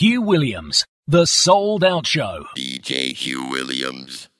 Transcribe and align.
Hugh 0.00 0.22
Williams, 0.22 0.86
The 1.06 1.26
Souled 1.26 1.84
Out 1.84 2.06
Show. 2.06 2.46
DJ 2.56 3.12
Hugh 3.14 3.50
Williams. 3.50 4.30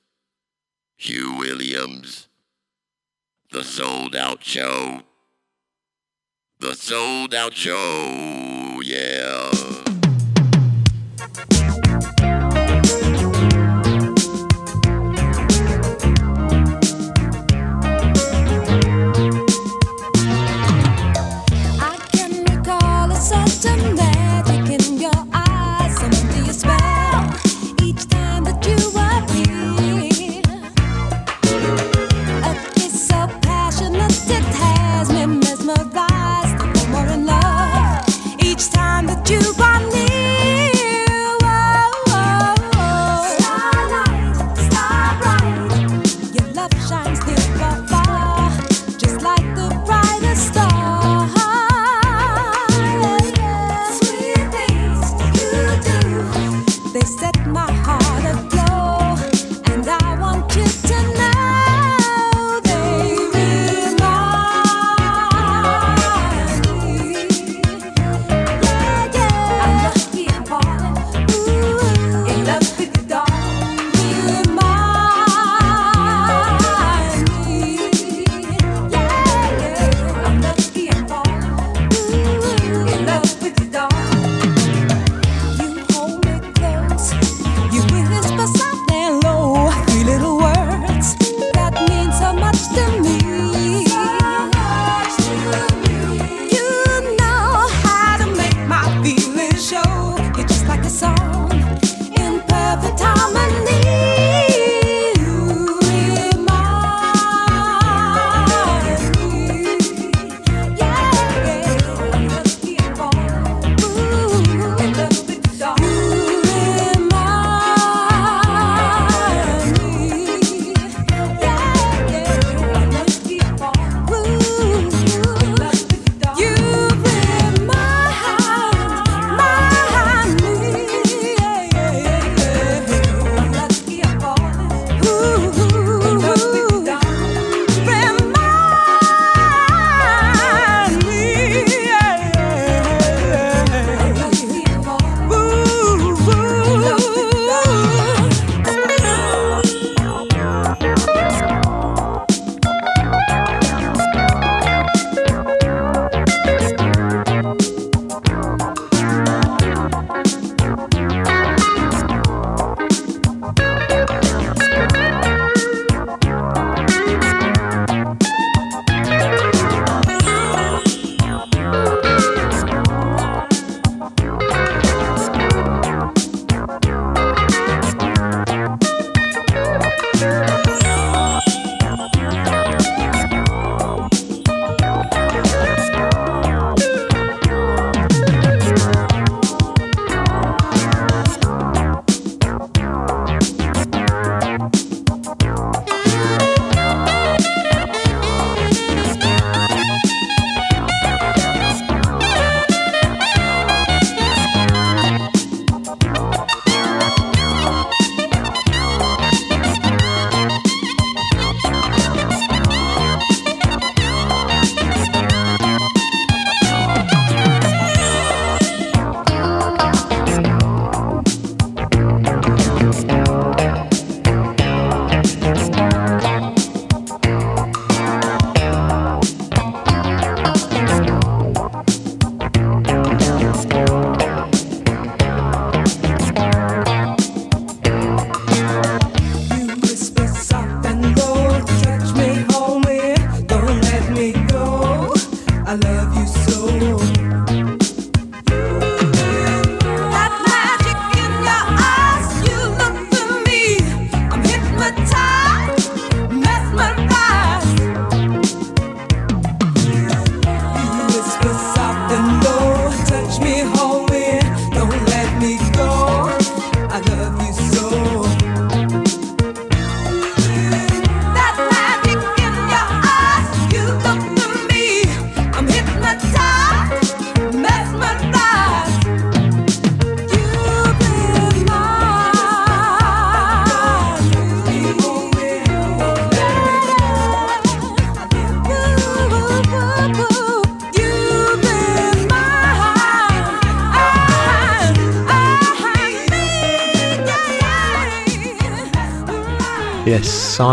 Hugh 0.96 1.36
Williams. 1.36 2.28
The 3.52 3.62
Souled 3.62 4.16
Out 4.16 4.42
Show. 4.42 5.02
The 6.60 6.74
Souled 6.74 7.34
Out 7.34 7.52
Show. 7.52 8.80
Yeah. 8.82 9.49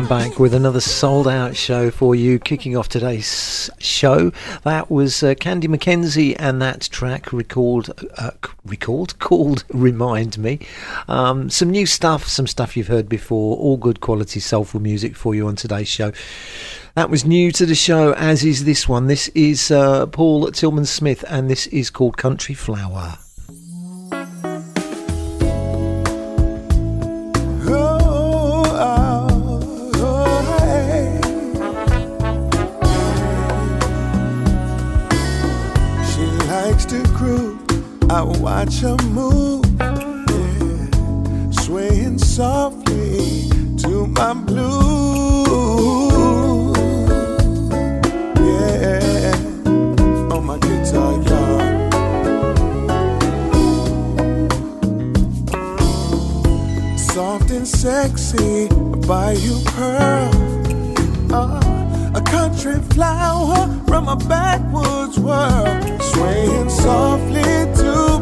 Back 0.09 0.39
with 0.39 0.53
another 0.53 0.79
souled 0.79 1.27
out 1.27 1.57
show 1.57 1.91
for 1.91 2.15
you, 2.15 2.39
kicking 2.39 2.77
off 2.77 2.87
today's 2.87 3.69
show. 3.77 4.31
That 4.63 4.89
was 4.89 5.21
uh, 5.21 5.35
Candy 5.35 5.67
McKenzie 5.67 6.33
and 6.39 6.61
that 6.61 6.83
track 6.89 7.33
recalled, 7.33 7.91
uh, 8.17 8.31
recalled, 8.65 9.19
called 9.19 9.65
Remind 9.69 10.37
Me. 10.37 10.59
Um, 11.09 11.49
some 11.49 11.69
new 11.69 11.85
stuff, 11.85 12.25
some 12.25 12.47
stuff 12.47 12.77
you've 12.77 12.87
heard 12.87 13.09
before, 13.09 13.57
all 13.57 13.75
good 13.75 13.99
quality 13.99 14.39
soulful 14.39 14.79
music 14.79 15.13
for 15.13 15.35
you 15.35 15.45
on 15.45 15.57
today's 15.57 15.89
show. 15.89 16.13
That 16.95 17.09
was 17.09 17.25
new 17.25 17.51
to 17.51 17.65
the 17.65 17.75
show, 17.75 18.13
as 18.13 18.45
is 18.45 18.63
this 18.63 18.87
one. 18.87 19.07
This 19.07 19.27
is 19.29 19.71
uh, 19.71 20.05
Paul 20.05 20.51
Tillman 20.51 20.85
Smith, 20.85 21.25
and 21.27 21.49
this 21.49 21.67
is 21.67 21.89
called 21.89 22.15
Country 22.15 22.55
Flower. 22.55 23.17
Watch 38.57 38.79
her 38.79 38.97
move, 39.09 39.63
yeah, 39.79 41.51
swaying 41.51 42.17
softly 42.17 43.49
to 43.77 44.07
my 44.07 44.33
blues, 44.33 45.45
yeah, 48.49 49.35
on 50.33 50.43
my 50.43 50.57
guitar, 50.57 51.13
y'all. 51.27 51.65
Soft 56.97 57.51
and 57.51 57.67
sexy, 57.67 58.69
Bayou 59.07 59.61
Pearl, 59.65 60.31
uh, 61.31 62.15
a 62.15 62.21
country 62.25 62.79
flower 62.95 63.69
from 63.85 64.07
a 64.07 64.15
backwoods 64.15 65.19
world, 65.19 66.01
swaying 66.01 66.69
softly 66.71 67.46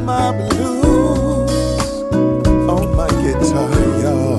my 0.06 0.32
blues 0.32 1.52
on 2.70 2.96
my 2.96 3.10
guitar, 3.24 3.72
y'all. 4.02 4.38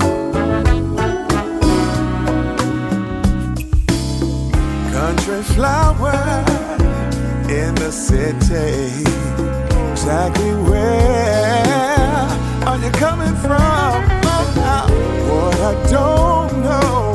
Country 4.91 5.43
flower 5.43 6.45
in 7.49 7.75
the 7.75 7.91
city. 7.91 9.03
Exactly 9.91 10.53
where 10.69 11.65
are 12.65 12.77
you 12.77 12.91
coming 12.91 13.35
from? 13.35 14.07
What 15.27 15.55
I 15.59 15.73
don't 15.91 16.63
know 16.63 17.11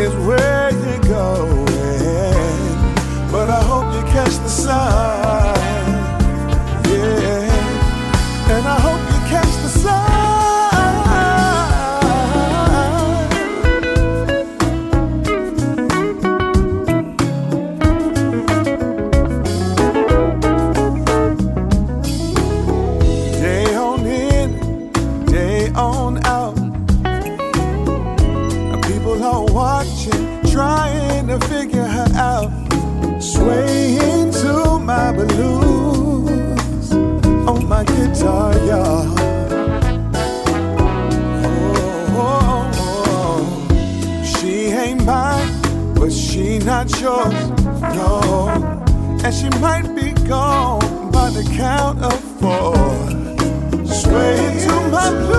is 0.00 0.12
where 0.26 0.70
you're 0.72 1.00
going, 1.02 1.68
but 3.30 3.48
I 3.48 3.62
hope 3.62 3.94
you 3.94 4.02
catch 4.12 4.34
the 4.38 4.48
sun. 4.48 5.43
Yours, 47.04 47.50
no. 47.94 48.48
And 49.22 49.34
she 49.34 49.48
might 49.60 49.94
be 49.94 50.12
gone 50.26 51.10
by 51.10 51.28
the 51.28 51.44
count 51.54 52.02
of 52.02 52.18
four. 52.40 52.74
Sway 53.86 54.36
to 54.64 54.74
my 54.90 55.10
blues. 55.10 55.33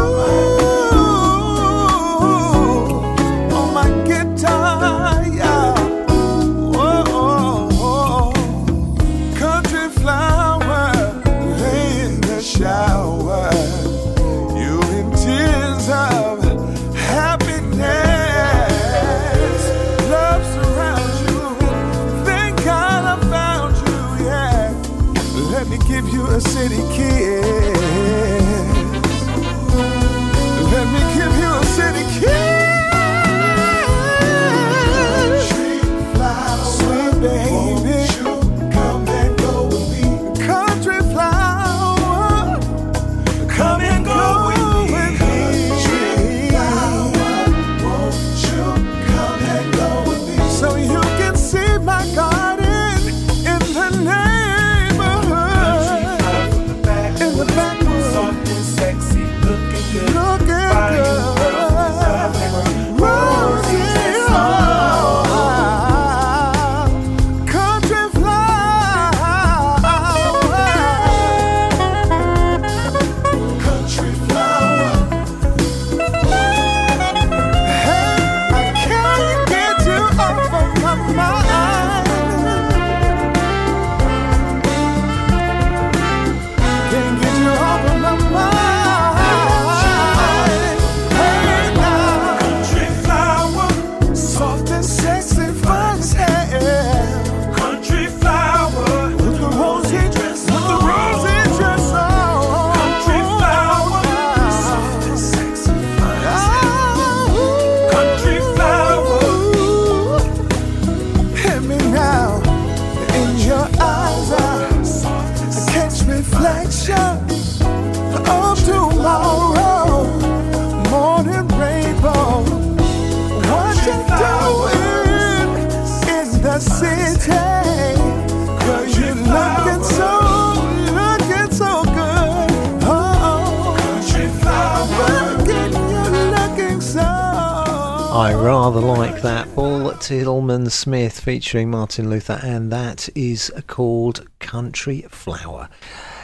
Smith 140.69 141.19
featuring 141.19 141.69
Martin 141.69 142.09
Luther, 142.09 142.39
and 142.43 142.71
that 142.71 143.09
is 143.15 143.51
called 143.67 144.27
Country 144.39 145.01
Flower. 145.09 145.69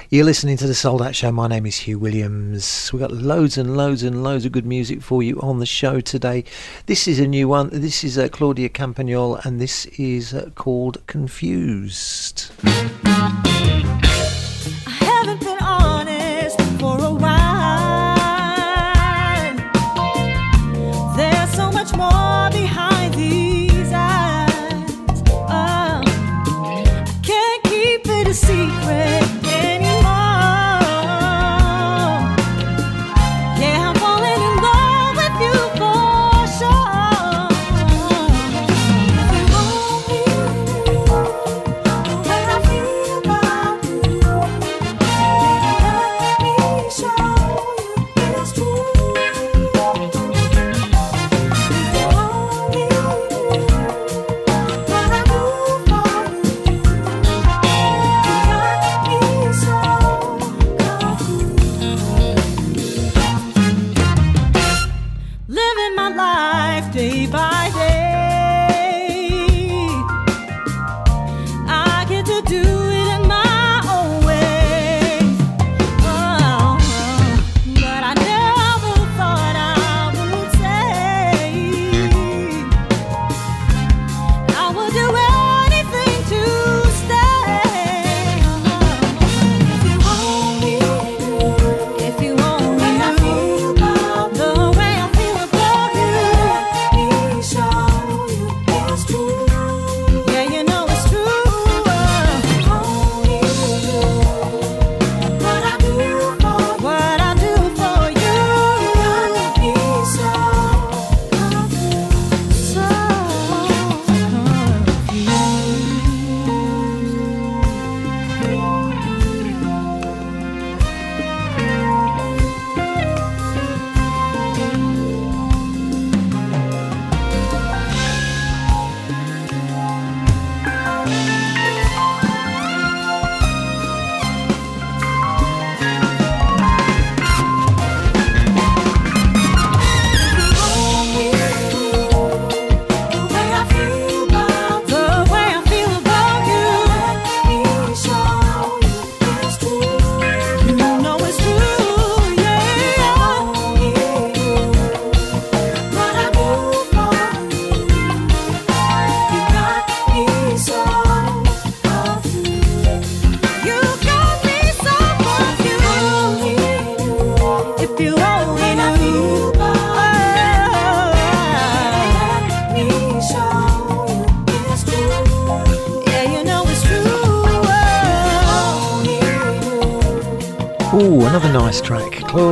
You're 0.09 0.25
listening 0.25 0.57
to 0.57 0.67
the 0.67 0.75
Souled 0.75 1.01
Out 1.01 1.15
Show. 1.15 1.31
My 1.31 1.47
name 1.47 1.65
is 1.65 1.77
Hugh 1.77 1.97
Williams. 1.99 2.91
We've 2.91 2.99
got 2.99 3.11
loads 3.11 3.57
and 3.57 3.77
loads 3.77 4.03
and 4.03 4.23
loads 4.23 4.45
of 4.45 4.51
good 4.51 4.65
music 4.65 5.01
for 5.01 5.23
you 5.23 5.39
on 5.41 5.59
the 5.59 5.65
show 5.65 6.01
today. 6.01 6.43
This 6.85 7.07
is 7.07 7.19
a 7.19 7.27
new 7.27 7.47
one. 7.47 7.69
This 7.71 8.03
is 8.03 8.17
uh, 8.17 8.27
Claudia 8.29 8.69
Campagnol, 8.69 9.45
and 9.45 9.61
this 9.61 9.85
is 9.97 10.33
uh, 10.33 10.49
called 10.55 11.05
Confused. 11.07 12.51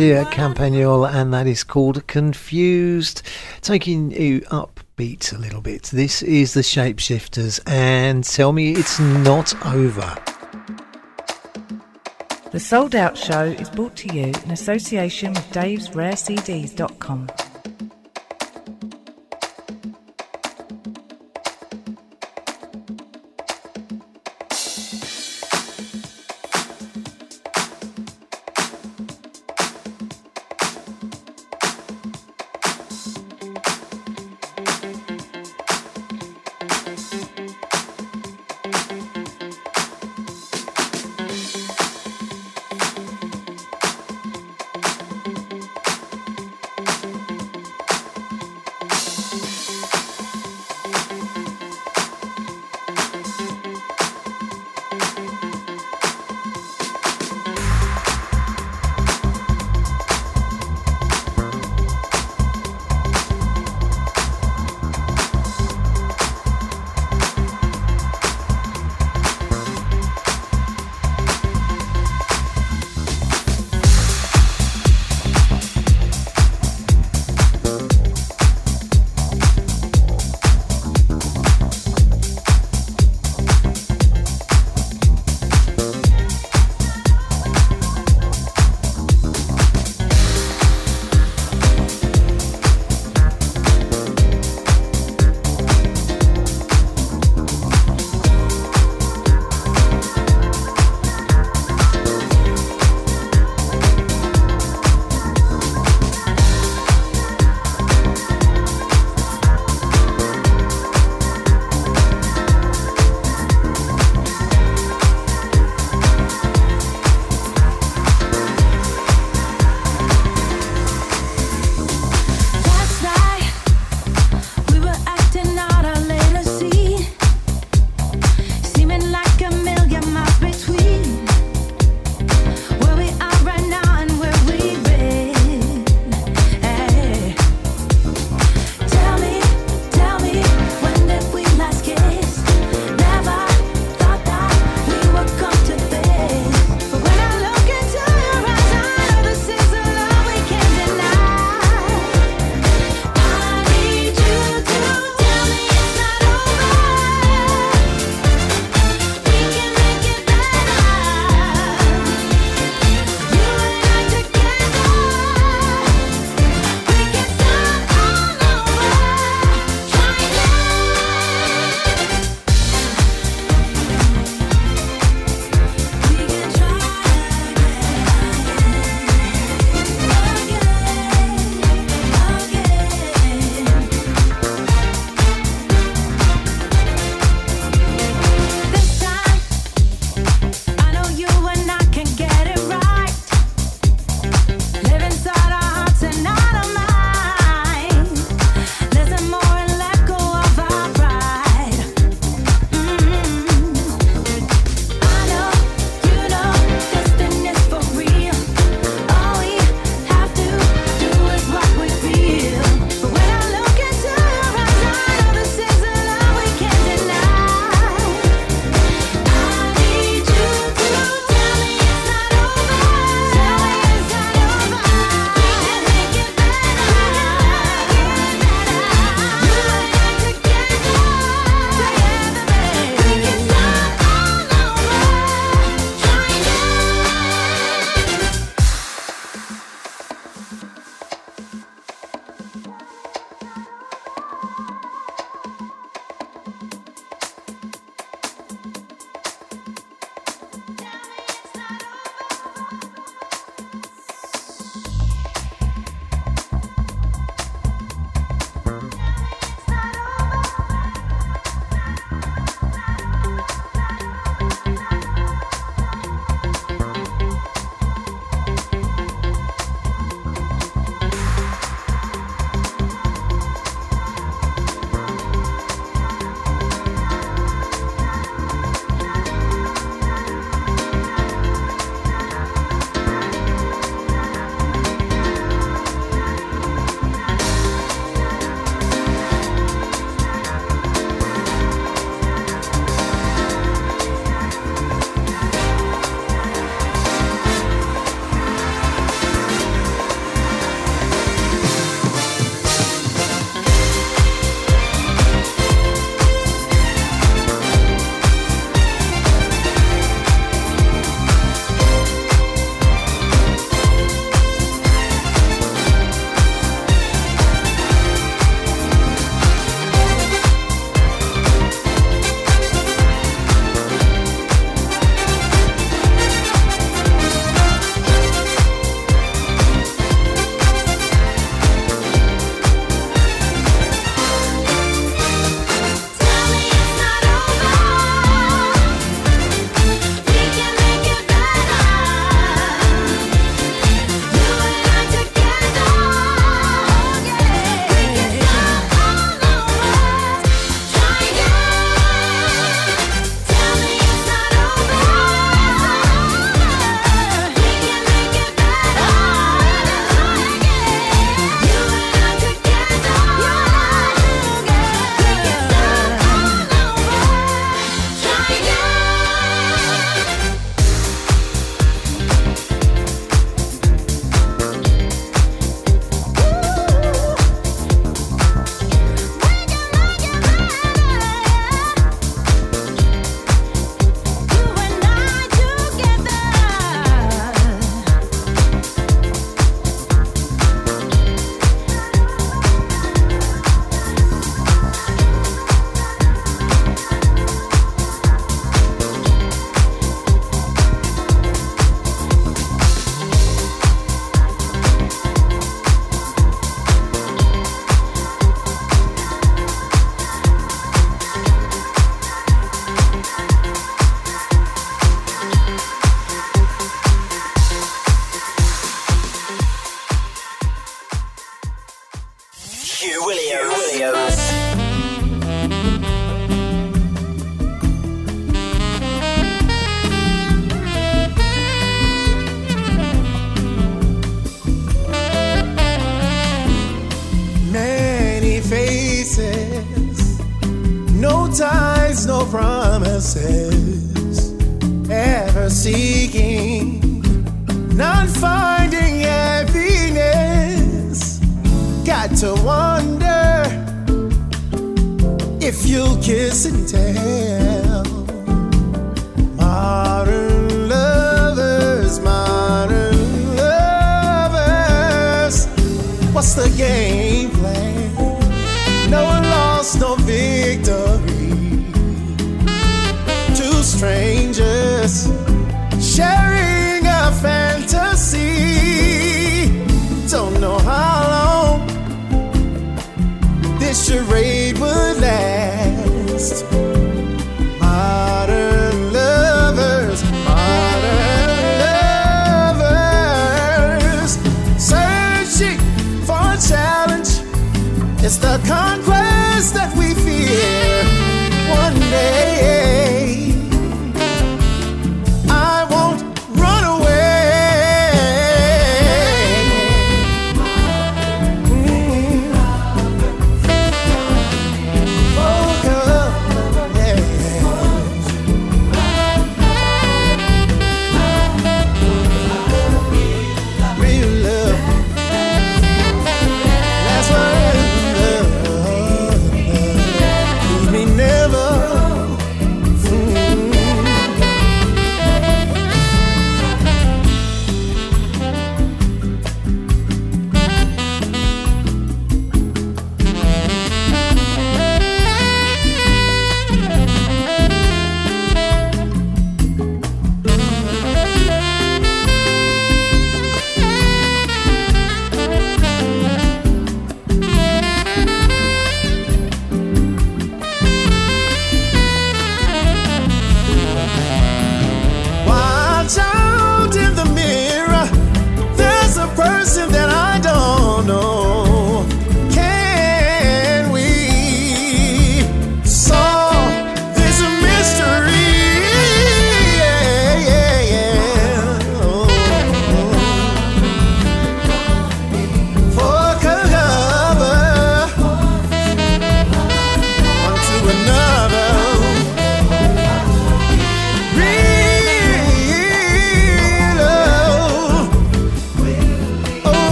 Claudia 0.00 0.24
Campagnol, 0.24 1.12
and 1.12 1.34
that 1.34 1.46
is 1.46 1.62
called 1.62 2.06
Confused. 2.06 3.20
Taking 3.60 4.10
you 4.10 4.40
upbeat 4.50 5.30
a 5.34 5.36
little 5.36 5.60
bit. 5.60 5.82
This 5.92 6.22
is 6.22 6.54
the 6.54 6.62
Shapeshifters, 6.62 7.60
and 7.66 8.24
tell 8.24 8.52
me 8.52 8.72
it's 8.72 8.98
not 8.98 9.54
over. 9.66 10.16
The 12.50 12.58
Souled 12.58 12.94
Out 12.94 13.18
Show 13.18 13.44
is 13.44 13.68
brought 13.68 13.94
to 13.96 14.14
you 14.16 14.32
in 14.42 14.50
association 14.50 15.34
with 15.34 15.46
davesrarecds.com. 15.50 17.28
If 17.28 17.39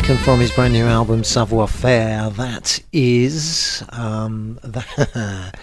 taken 0.00 0.16
from 0.16 0.40
his 0.40 0.50
brand 0.50 0.72
new 0.72 0.86
album 0.86 1.22
Savoir 1.22 1.68
Faire. 1.68 2.28
That 2.30 2.82
is 2.92 3.84
um, 3.90 4.58
that 4.64 5.54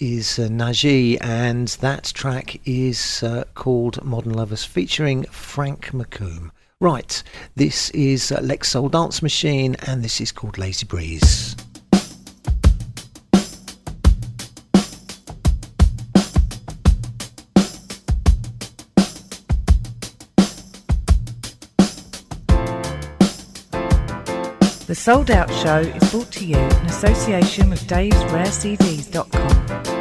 is 0.00 0.40
uh, 0.40 0.48
Najee, 0.48 1.18
and 1.20 1.68
that 1.68 2.10
track 2.12 2.60
is 2.64 3.22
uh, 3.22 3.44
called 3.54 4.04
Modern 4.04 4.32
Lovers, 4.32 4.64
featuring 4.64 5.22
Frank 5.26 5.92
McComb. 5.92 6.50
Right, 6.80 7.22
this 7.54 7.90
is 7.90 8.32
uh, 8.32 8.56
Soul 8.62 8.88
Dance 8.88 9.22
Machine, 9.22 9.76
and 9.86 10.02
this 10.02 10.20
is 10.20 10.32
called 10.32 10.58
Lazy 10.58 10.84
Breeze. 10.84 11.54
Souled 25.04 25.30
Out 25.30 25.52
Show 25.52 25.80
is 25.80 26.10
brought 26.10 26.32
to 26.32 26.46
you 26.46 26.56
in 26.56 26.86
association 26.86 27.68
with 27.68 27.86
Dave's 27.86 28.16
RareCDs.com. 28.16 29.93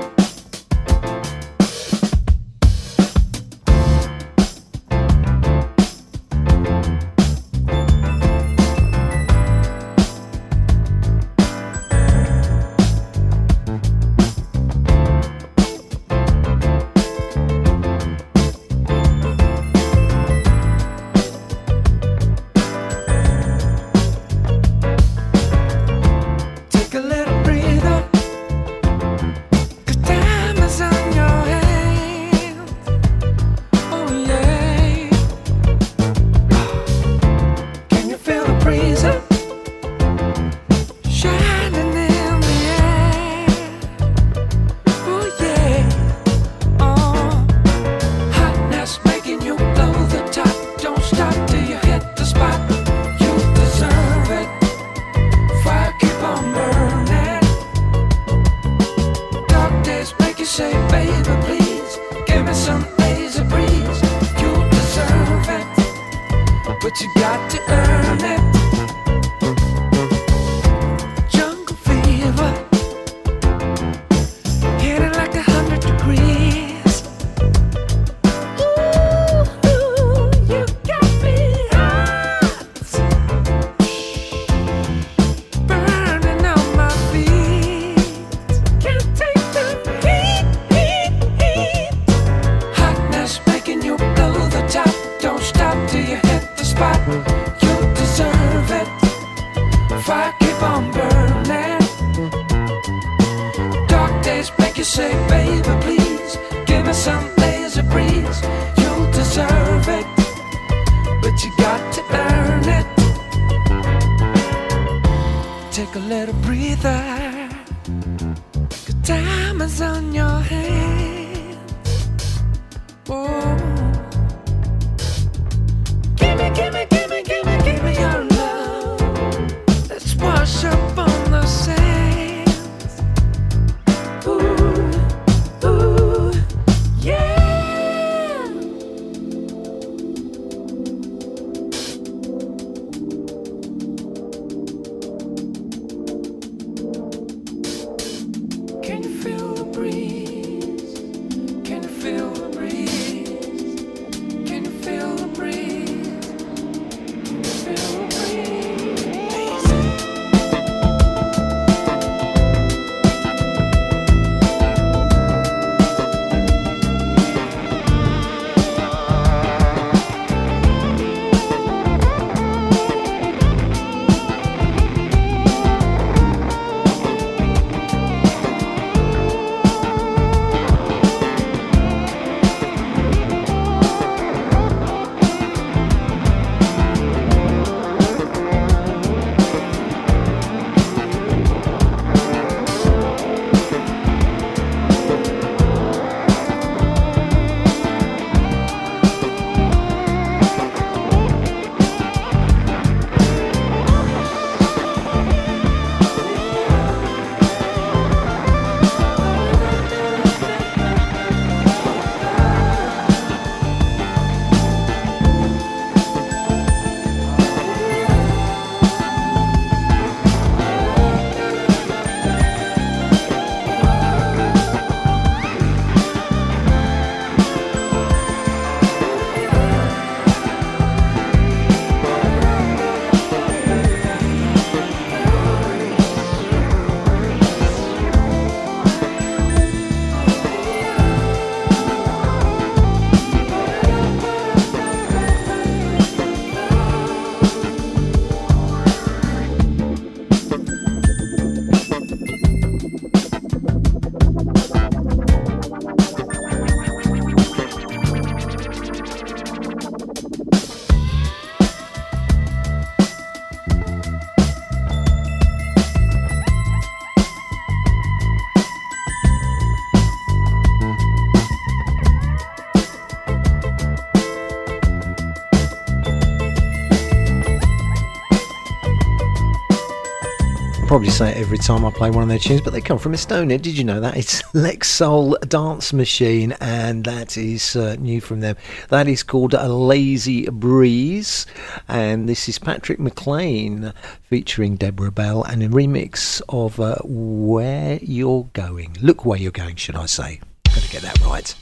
probably 280.94 281.10
say 281.10 281.32
it 281.32 281.38
every 281.38 281.58
time 281.58 281.84
I 281.84 281.90
play 281.90 282.12
one 282.12 282.22
of 282.22 282.30
their 282.30 282.38
tunes, 282.38 282.62
but 282.62 282.72
they 282.72 282.80
come 282.80 283.00
from 283.00 283.14
Estonia. 283.14 283.60
Did 283.60 283.76
you 283.76 283.84
know 283.84 284.00
that? 284.00 284.16
It's 284.16 284.44
Lex 284.54 284.92
Soul 284.92 285.36
Dance 285.48 285.92
Machine, 285.92 286.52
and 286.62 287.04
that 287.06 287.36
is 287.36 287.76
uh, 287.76 287.96
new 287.96 288.22
from 288.22 288.42
them. 288.42 288.58
That 288.90 289.08
is 289.08 289.24
called 289.24 289.56
A 289.56 289.68
Lazy 289.68 290.48
Breeze, 290.52 291.48
and 291.88 292.30
this 292.30 292.48
is 292.48 292.60
Patrick 292.60 293.00
McLean 293.00 293.92
featuring 294.22 294.76
Deborah 294.76 295.12
Bell 295.12 295.42
and 295.42 295.64
a 295.64 295.68
remix 295.68 296.44
of 296.48 296.80
uh, 296.80 296.98
Where 297.04 297.98
You're 298.04 298.48
Going. 298.54 298.96
Look 299.02 299.26
Where 299.26 299.40
You're 299.40 299.52
Going, 299.52 299.78
should 299.78 299.96
I 299.96 300.06
say. 300.06 300.42
Gotta 300.66 300.90
get 300.90 301.02
that 301.02 301.20
right. 301.22 301.56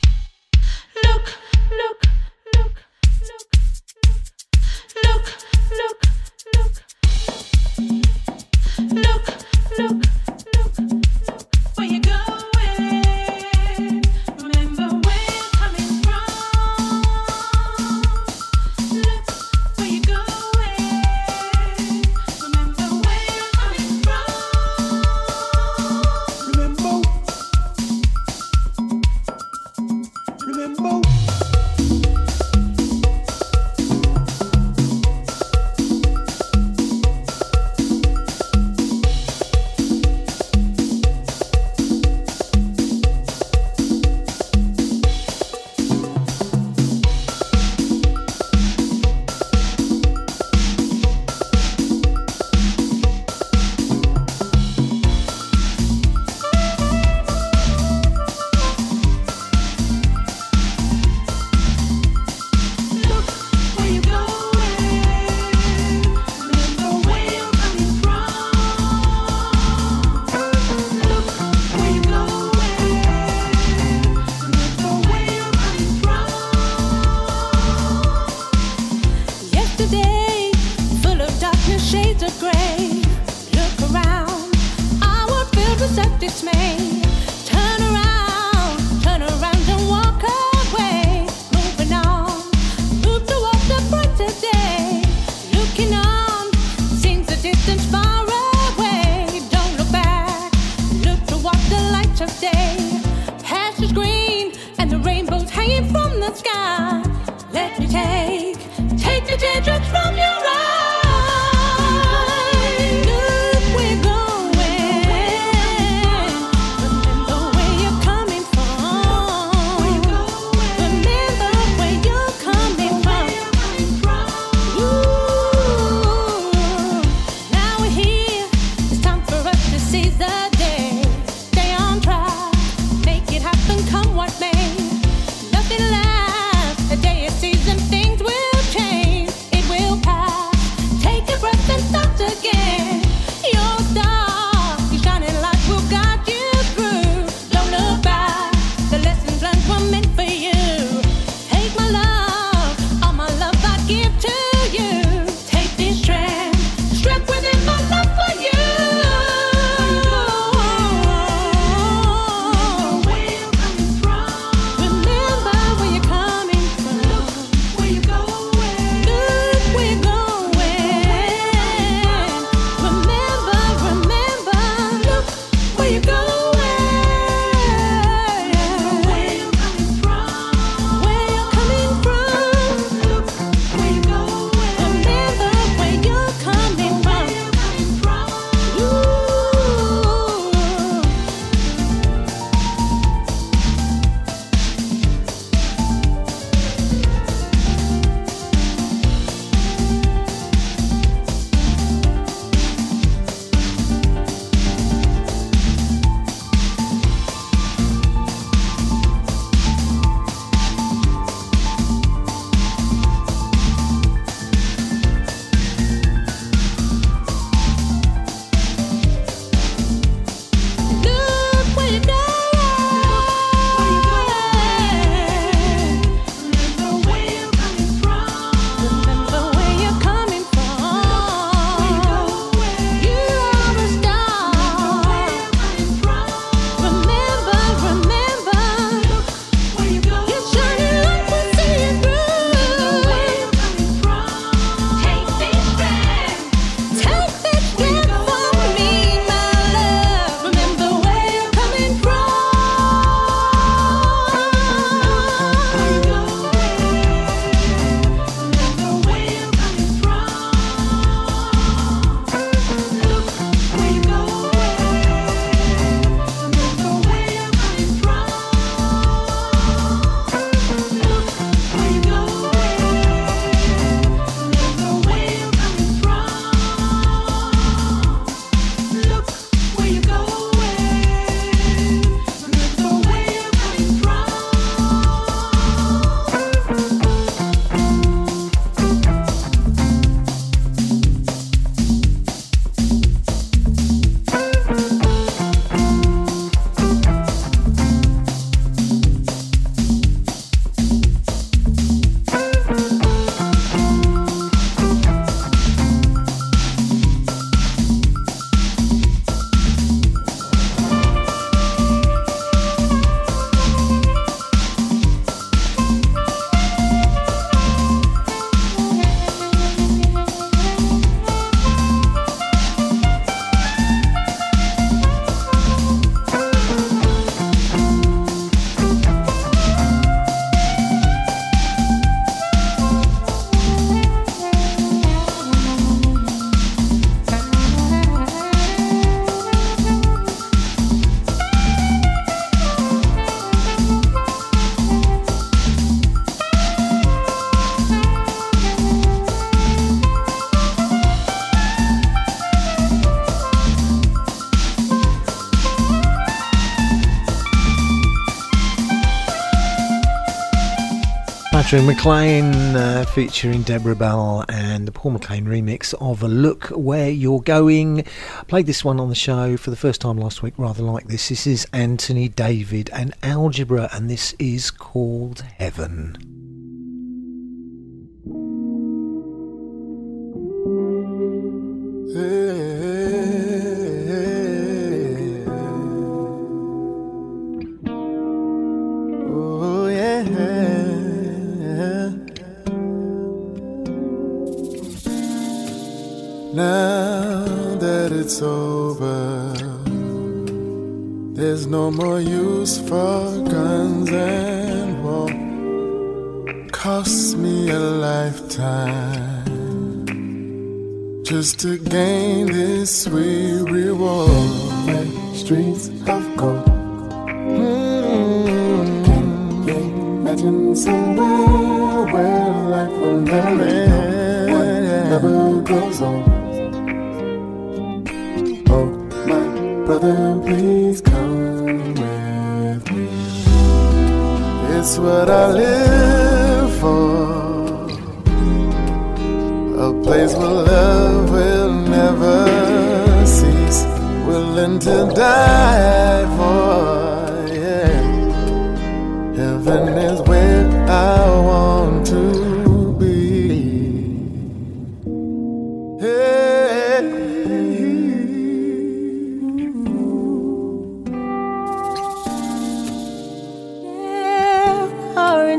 Drew 361.72 361.84
McLean 361.84 362.54
uh, 362.76 363.06
featuring 363.14 363.62
Deborah 363.62 363.96
Bell 363.96 364.44
and 364.50 364.86
the 364.86 364.92
Paul 364.92 365.12
McLean 365.12 365.46
remix 365.46 365.94
of 366.02 366.22
Look 366.22 366.66
Where 366.66 367.10
You're 367.10 367.40
Going. 367.40 368.02
I 368.02 368.44
played 368.44 368.66
this 368.66 368.84
one 368.84 369.00
on 369.00 369.08
the 369.08 369.16
show 369.16 369.56
for 369.56 369.70
the 369.70 369.78
first 369.78 370.02
time 370.02 370.18
last 370.18 370.44
week, 370.44 370.54
rather 370.58 370.84
like 370.84 371.08
this. 371.08 371.30
This 371.30 371.48
is 371.48 371.66
Anthony 371.72 372.28
David 372.28 372.90
and 372.92 373.14
Algebra, 373.24 373.88
and 373.94 374.10
this 374.10 374.36
is 374.38 374.70
called 374.70 375.46
Heaven. 375.60 376.18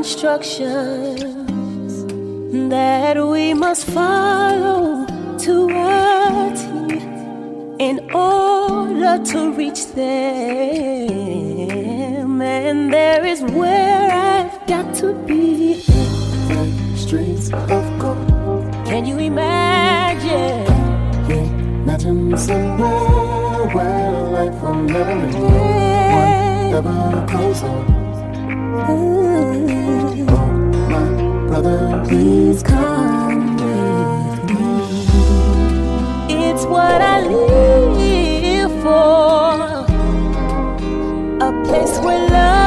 instructions 0.03 2.03
that 2.69 3.15
we 3.25 3.53
must 3.53 3.85
follow 3.85 5.05
to 5.37 5.69
a 5.69 6.51
T 6.59 6.63
in 7.79 8.11
order 8.13 9.23
to 9.31 9.53
reach 9.53 9.85
them. 9.93 11.07
And 12.41 12.91
there 12.91 13.25
is 13.25 13.41
where 13.43 14.11
I've 14.11 14.67
got 14.67 14.93
to 14.95 15.13
be. 15.25 15.75
The 16.49 16.97
streets 16.97 17.53
of 17.53 17.97
gold. 17.97 18.73
Can 18.85 19.05
you 19.05 19.19
imagine? 19.19 20.65
Yeah, 21.29 21.45
imagine 21.85 22.37
somewhere 22.37 23.67
where 23.73 24.11
life 24.35 24.61
will 24.61 24.83
never 24.83 25.11
end. 25.11 25.33
Yeah. 25.33 26.73
One 26.73 26.75
ever 26.75 26.89
on. 27.67 28.02
brother, 31.53 32.03
please 32.07 32.63
come 32.63 33.55
with 33.57 34.43
me. 34.49 35.05
It's 36.49 36.65
what 36.65 36.99
I 36.99 37.21
live 37.27 38.71
for, 38.81 39.85
a 41.45 41.63
place 41.63 41.99
where 41.99 42.27
love. 42.29 42.62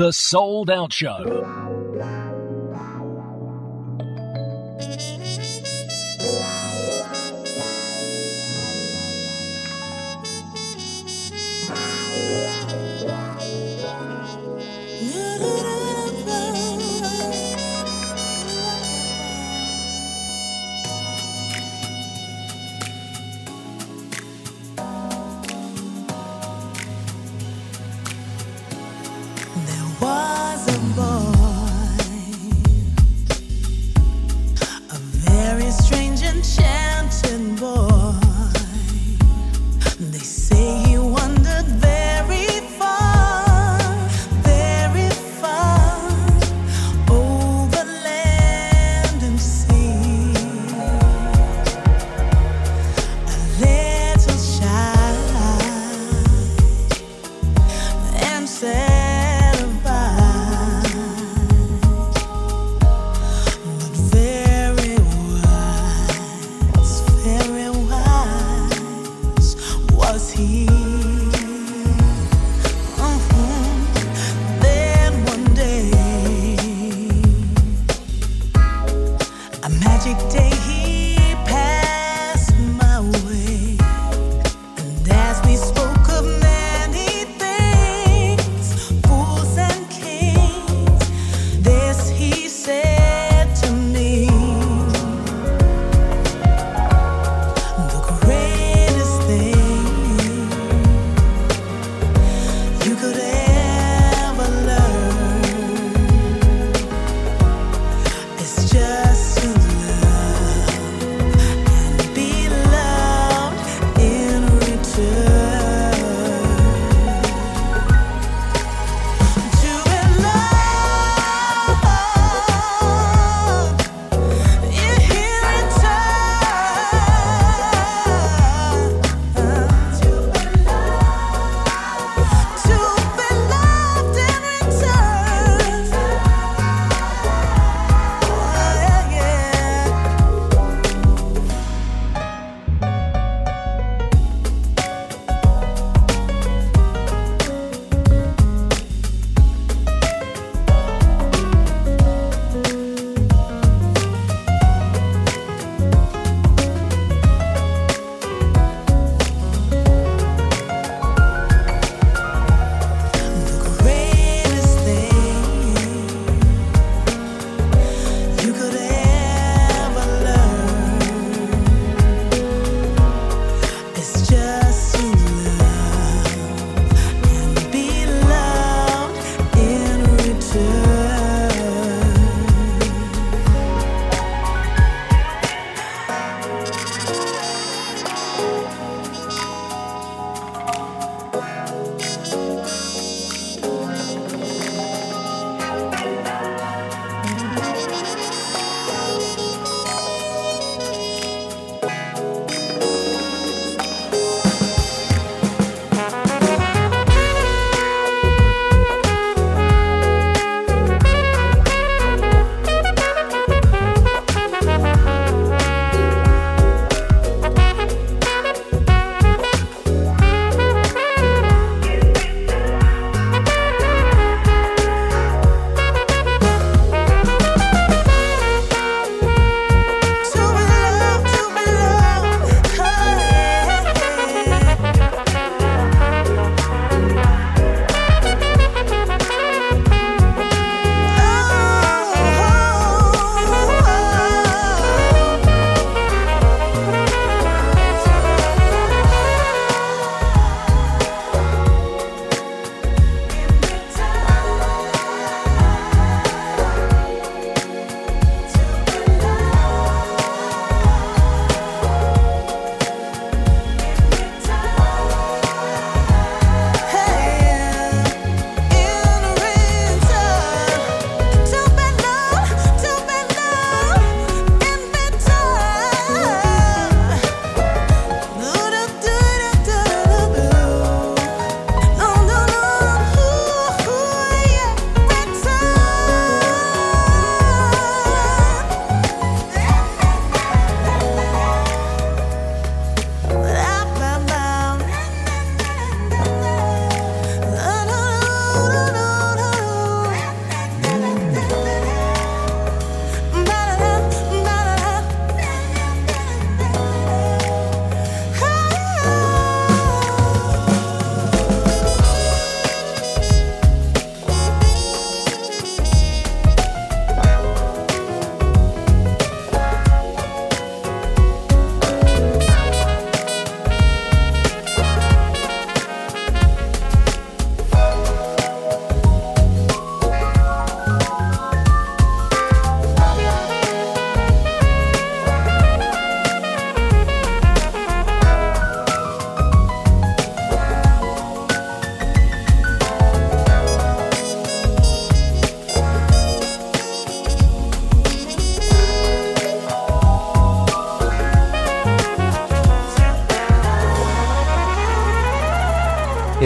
The 0.00 0.14
Souled 0.14 0.70
Out 0.70 0.94
Show. 0.94 1.59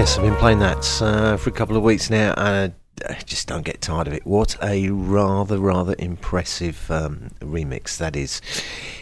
Yes, 0.05 0.19
I've 0.19 0.25
been 0.25 0.37
playing 0.37 0.59
that 0.59 1.01
uh, 1.01 1.39
for 1.39 1.49
a 1.49 1.53
couple 1.55 1.79
of 1.79 1.83
weeks 1.83 2.11
now, 2.11 2.35
and 2.37 2.75
I 3.09 3.15
just 3.25 3.49
don't 3.49 3.65
get 3.65 3.81
tired 3.81 4.07
of 4.07 4.13
it. 4.13 4.27
What 4.27 4.55
a 4.63 4.91
rather, 4.91 5.59
rather 5.59 5.95
impressive 5.99 6.91
um, 6.91 7.31
remix 7.41 7.97
that 7.97 8.15
is. 8.15 8.43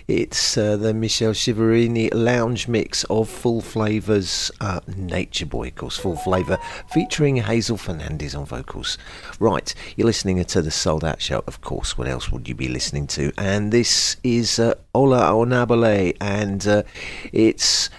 It's 0.07 0.57
uh, 0.57 0.77
the 0.77 0.95
Michelle 0.95 1.33
Chiavarini 1.33 2.09
lounge 2.15 2.69
mix 2.69 3.03
of 3.11 3.29
Full 3.29 3.61
Flava's 3.61 4.53
uh, 4.61 4.79
Nature 4.97 5.47
Boy, 5.47 5.67
of 5.67 5.75
course, 5.75 5.99
Full 5.99 6.15
Flava, 6.15 6.57
featuring 6.93 7.39
Hazel 7.39 7.77
Fernandez 7.77 8.37
on 8.37 8.47
vocals. 8.47 8.97
Right, 9.41 9.75
you're 9.97 10.07
listening 10.07 10.45
to 10.45 10.63
the 10.63 10.71
Souled 10.71 11.03
Out 11.03 11.21
Show, 11.21 11.43
of 11.49 11.63
course. 11.63 11.99
What 11.99 12.07
else 12.07 12.31
would 12.31 12.49
you 12.49 12.55
be 12.55 12.69
listening 12.69 13.09
to? 13.09 13.33
And 13.37 13.73
this 13.73 14.19
is 14.23 14.61
uh, 14.61 14.75
Ola 14.95 15.33
Onabule, 15.33 16.17
and 16.21 16.65
uh, 16.65 16.85
it's 17.33 17.91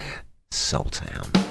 Soul 0.50 0.84
Town. 0.84 1.43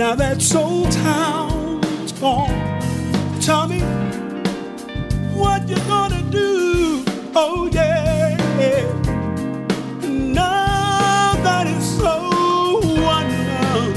Now 0.00 0.14
that 0.14 0.40
soul 0.40 0.86
town's 0.86 2.12
gone. 2.12 2.48
Tell 3.42 3.68
me 3.68 3.80
what 5.34 5.68
you 5.68 5.76
gonna 5.86 6.22
do? 6.30 7.04
Oh 7.36 7.68
yeah. 7.70 8.34
Now 10.08 11.34
that 11.44 11.66
it's 11.66 11.84
so 11.84 12.80
unknown. 13.18 13.92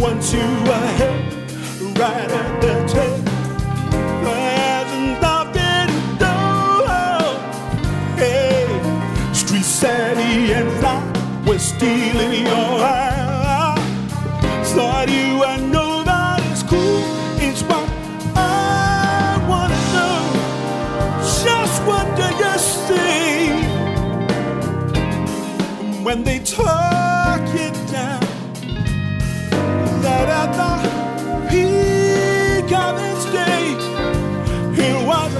Once 0.00 0.32
you 0.32 0.48
were 0.68 0.88
held 0.96 1.98
right 1.98 2.30
at 2.30 2.60
the 2.62 2.72
tail. 2.88 3.20
Sadie 9.62 10.52
and 10.52 10.70
Fly 10.80 11.00
were 11.46 11.58
stealing 11.58 12.46
your 12.46 12.80
eye. 12.84 13.09
Thought 14.72 15.08
you 15.10 15.36
were 15.40 15.58
nobody's 15.66 16.62
cool. 16.62 17.02
It's 17.42 17.62
what 17.62 17.88
I 18.36 19.44
wanna 19.48 19.80
know. 19.96 20.20
Just 21.42 21.82
what 21.88 22.06
do 22.16 22.26
you 22.42 22.54
see 22.86 23.50
when 26.04 26.22
they 26.22 26.38
talk 26.38 27.42
it 27.52 27.74
down? 27.90 28.20
That 30.02 30.28
at 30.40 30.50
the 30.60 30.72
peak 31.50 32.70
of 32.72 32.94
its 33.10 33.24
day, 33.38 33.74
it 34.86 34.96
was 35.04 35.32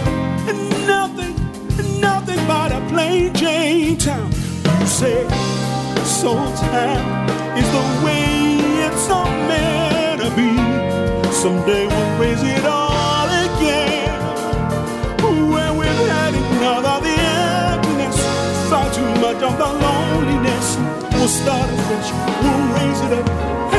nothing, 0.88 1.34
nothing 2.00 2.46
but 2.48 2.72
a 2.72 2.80
plain 2.88 3.32
Jane 3.34 3.96
town. 3.96 4.32
You 4.80 4.86
say 4.86 5.28
Soul 6.04 6.52
Town 6.56 7.09
Someday 11.40 11.86
we'll 11.86 12.18
raise 12.20 12.42
it 12.42 12.66
all 12.66 13.24
again. 13.24 14.20
When 15.50 15.78
we've 15.78 15.88
had 15.88 16.34
enough 16.34 16.84
of 16.84 17.02
the 17.02 17.16
emptiness, 17.16 18.20
far 18.68 18.92
too 18.92 19.08
much 19.22 19.42
of 19.42 19.56
the 19.56 19.64
loneliness. 19.64 20.76
We'll 21.14 21.28
start 21.28 21.70
afresh, 21.70 22.12
we'll 22.42 22.74
raise 22.76 23.00
it 23.00 23.26
up 23.26 23.69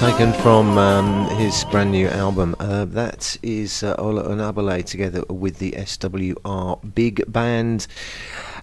taken 0.00 0.32
from 0.32 0.78
um, 0.78 1.28
his 1.36 1.62
brand 1.64 1.90
new 1.90 2.08
album. 2.08 2.56
Uh, 2.58 2.86
that 2.86 3.36
is 3.42 3.82
uh, 3.82 3.94
Ola 3.98 4.22
Onabule 4.22 4.82
together 4.82 5.22
with 5.28 5.58
the 5.58 5.72
SWR 5.72 6.94
Big 6.94 7.30
Band 7.30 7.86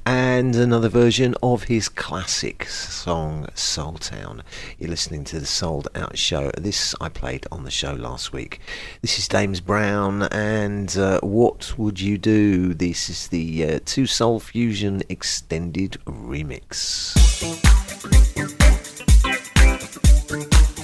and 0.03 0.55
another 0.55 0.89
version 0.89 1.35
of 1.43 1.65
his 1.65 1.89
classic 1.89 2.65
song 2.65 3.47
Soul 3.53 3.99
Town. 3.99 4.41
You're 4.79 4.89
listening 4.89 5.25
to 5.25 5.39
the 5.39 5.45
Souled 5.45 5.89
Out 5.93 6.17
Show. 6.17 6.49
This 6.57 6.95
I 6.99 7.07
played 7.09 7.45
on 7.51 7.65
the 7.65 7.71
show 7.71 7.93
last 7.93 8.33
week. 8.33 8.59
This 9.03 9.19
is 9.19 9.27
Dames 9.27 9.61
Brown 9.61 10.23
and 10.31 10.97
uh, 10.97 11.19
What 11.21 11.77
Would 11.77 12.01
You 12.01 12.17
Do? 12.17 12.73
This 12.73 13.11
is 13.11 13.27
the 13.27 13.63
uh, 13.63 13.79
Two 13.85 14.07
Soul 14.07 14.39
Fusion 14.39 15.03
Extended 15.07 15.99
Remix. 16.07 17.26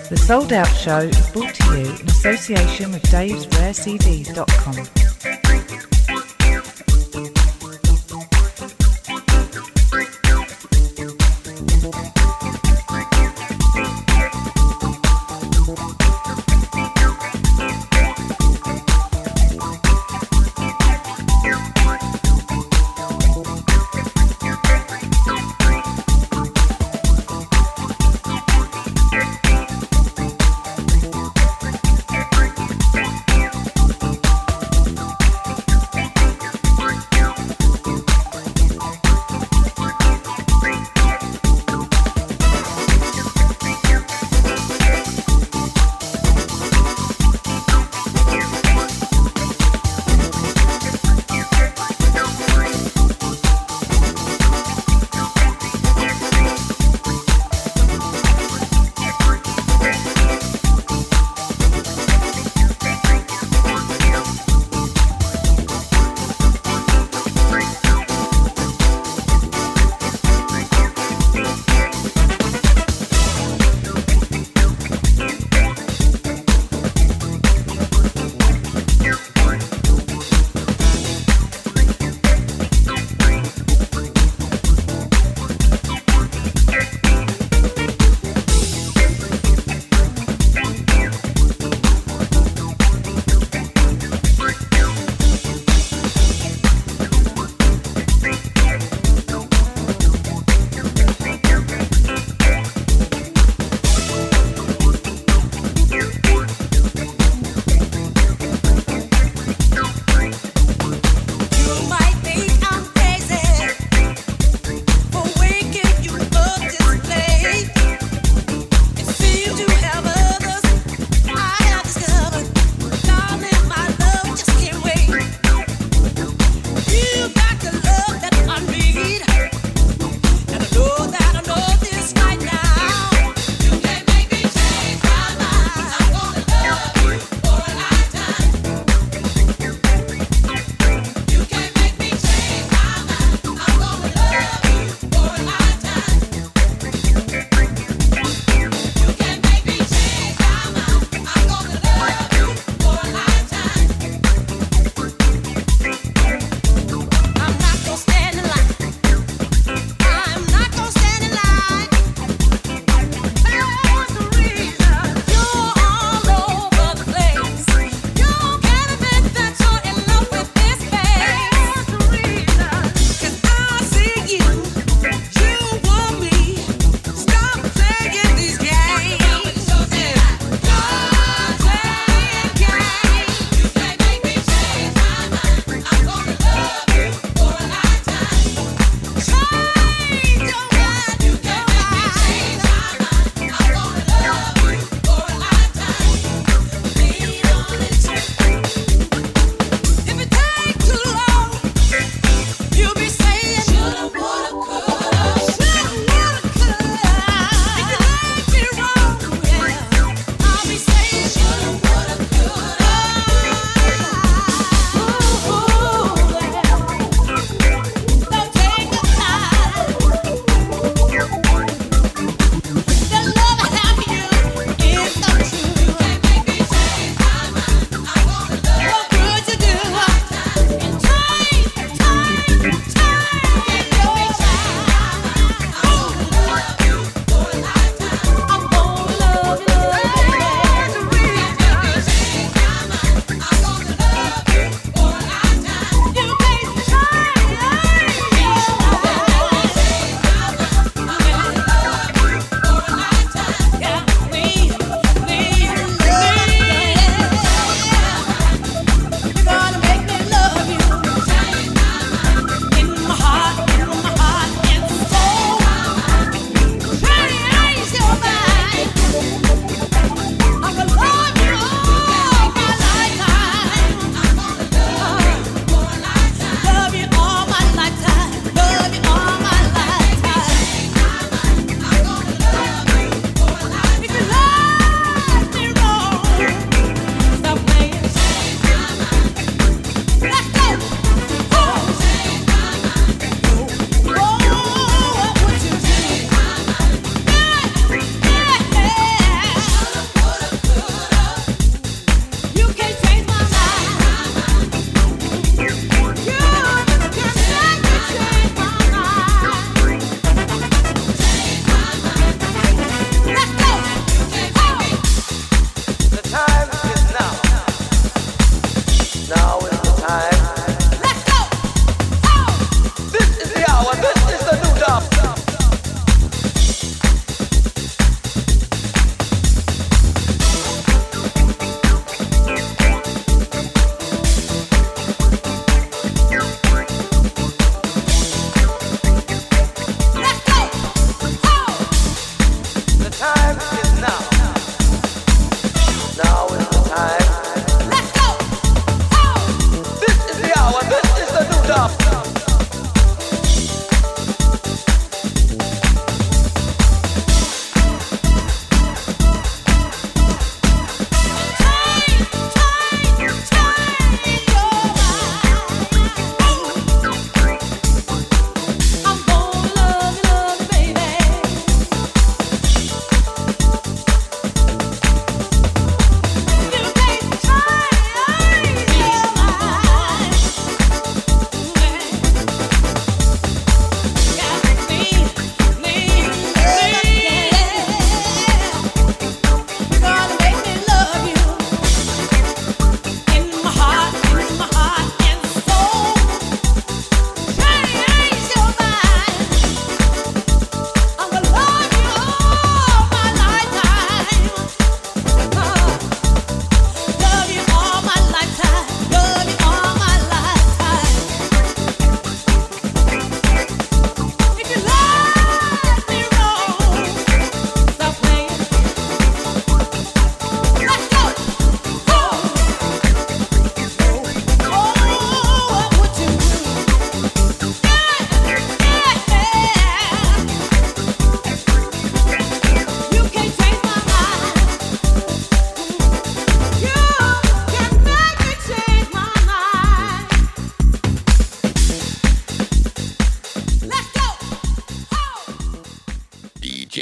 The 0.10 0.18
Souled 0.18 0.52
Out 0.52 0.68
Show 0.68 1.00
is 1.00 1.32
brought 1.32 1.56
to 1.56 1.78
you 1.78 1.96
in 1.96 2.08
association 2.08 2.92
with 2.92 3.04
davesrarecds.com. 3.04 5.13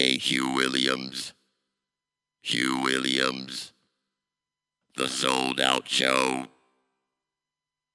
Hugh 0.10 0.54
Williams. 0.54 1.34
Hugh 2.42 2.82
Williams. 2.82 3.72
The 4.96 5.08
Souled 5.08 5.60
Out 5.60 5.88
Show. 5.88 6.48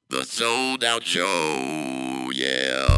The 0.08 0.24
Souled 0.24 0.84
Out 0.84 1.04
Show. 1.04 2.30
Yeah. 2.32 2.95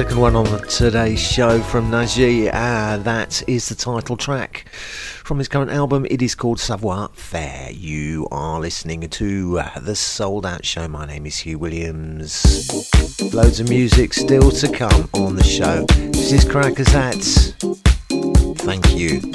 Second 0.00 0.18
one 0.18 0.34
on 0.34 0.46
today's 0.66 1.20
show 1.20 1.60
from 1.60 1.90
Najee. 1.90 2.48
Uh, 2.50 2.96
that 3.02 3.46
is 3.46 3.68
the 3.68 3.74
title 3.74 4.16
track 4.16 4.66
from 4.70 5.36
his 5.36 5.46
current 5.46 5.70
album. 5.70 6.06
It 6.08 6.22
is 6.22 6.34
called 6.34 6.58
Savoir 6.58 7.10
Faire. 7.12 7.70
You 7.70 8.26
are 8.30 8.58
listening 8.58 9.06
to 9.10 9.58
uh, 9.58 9.78
the 9.78 9.94
Souled 9.94 10.46
Out 10.46 10.64
Show. 10.64 10.88
My 10.88 11.04
name 11.04 11.26
is 11.26 11.36
Hugh 11.40 11.58
Williams. 11.58 12.66
Loads 13.34 13.60
of 13.60 13.68
music 13.68 14.14
still 14.14 14.50
to 14.50 14.72
come 14.72 15.10
on 15.12 15.36
the 15.36 15.44
show. 15.44 15.84
This 15.84 16.32
is 16.32 16.44
Crackazat. 16.46 17.52
Thank 18.56 18.96
you. 18.96 19.29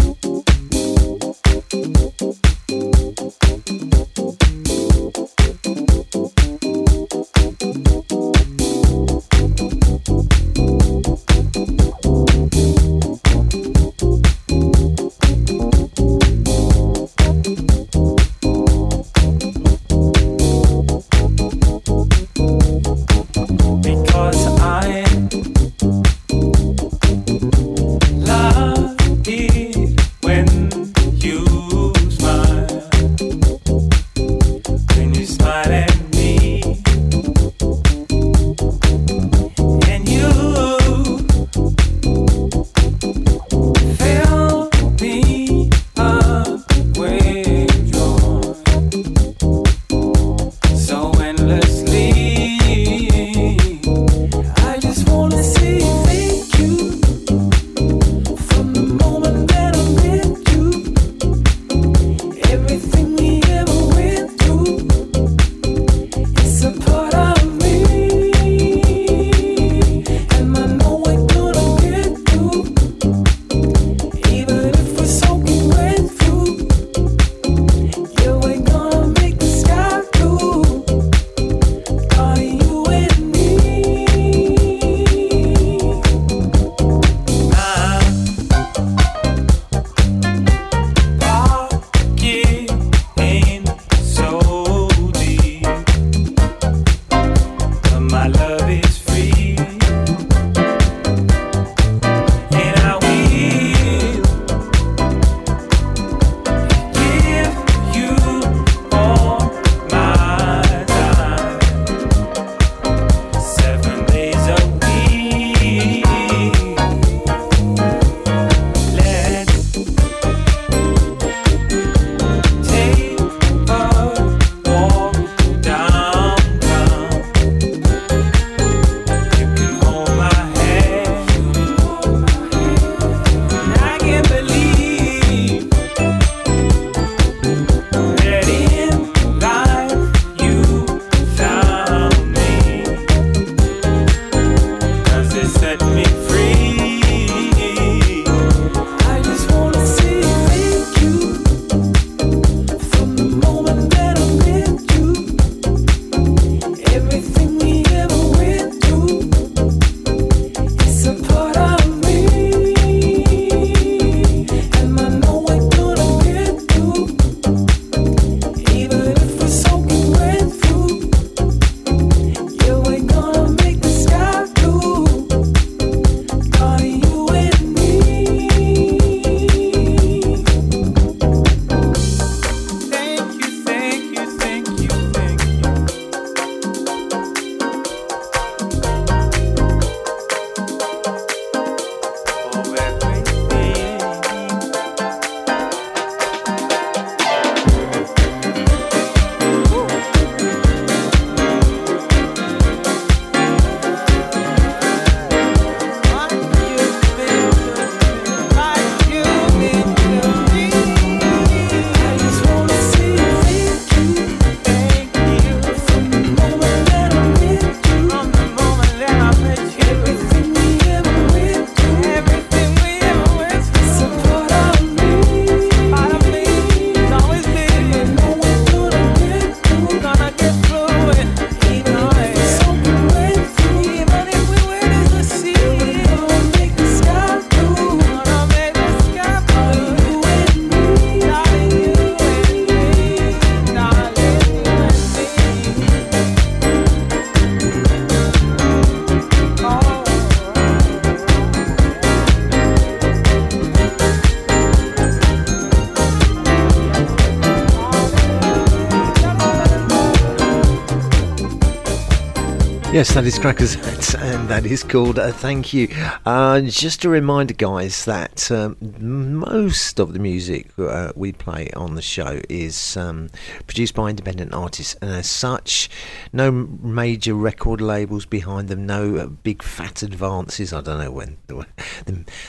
Yes, 262.95 263.13
that 263.13 263.25
is 263.25 263.37
Crackazat, 263.37 264.17
and 264.21 264.47
that 264.47 264.65
is 264.65 264.81
called 264.81 265.19
uh, 265.19 265.33
Thank 265.33 265.73
You. 265.73 265.89
Uh, 266.25 266.61
just 266.61 267.03
a 267.03 267.09
reminder, 267.09 267.53
guys, 267.53 268.05
that 268.05 268.49
um, 268.49 268.77
most 269.01 269.99
of 269.99 270.13
the 270.13 270.19
music 270.19 270.71
uh, 270.79 271.11
we 271.13 271.33
play 271.33 271.69
on 271.75 271.95
the 271.95 272.01
show 272.01 272.39
is 272.47 272.95
um, 272.95 273.31
produced 273.67 273.95
by 273.95 274.11
independent 274.11 274.53
artists, 274.53 274.95
and 275.01 275.11
as 275.11 275.29
such, 275.29 275.89
no 276.31 276.49
major 276.49 277.33
record 277.33 277.81
labels 277.81 278.25
behind 278.25 278.69
them, 278.69 278.85
no 278.85 279.17
uh, 279.17 279.25
big 279.25 279.61
fat 279.61 280.01
advances. 280.01 280.71
I 280.71 280.79
don't 280.79 280.99
know 280.99 281.11
when 281.11 281.35
the, 281.47 281.65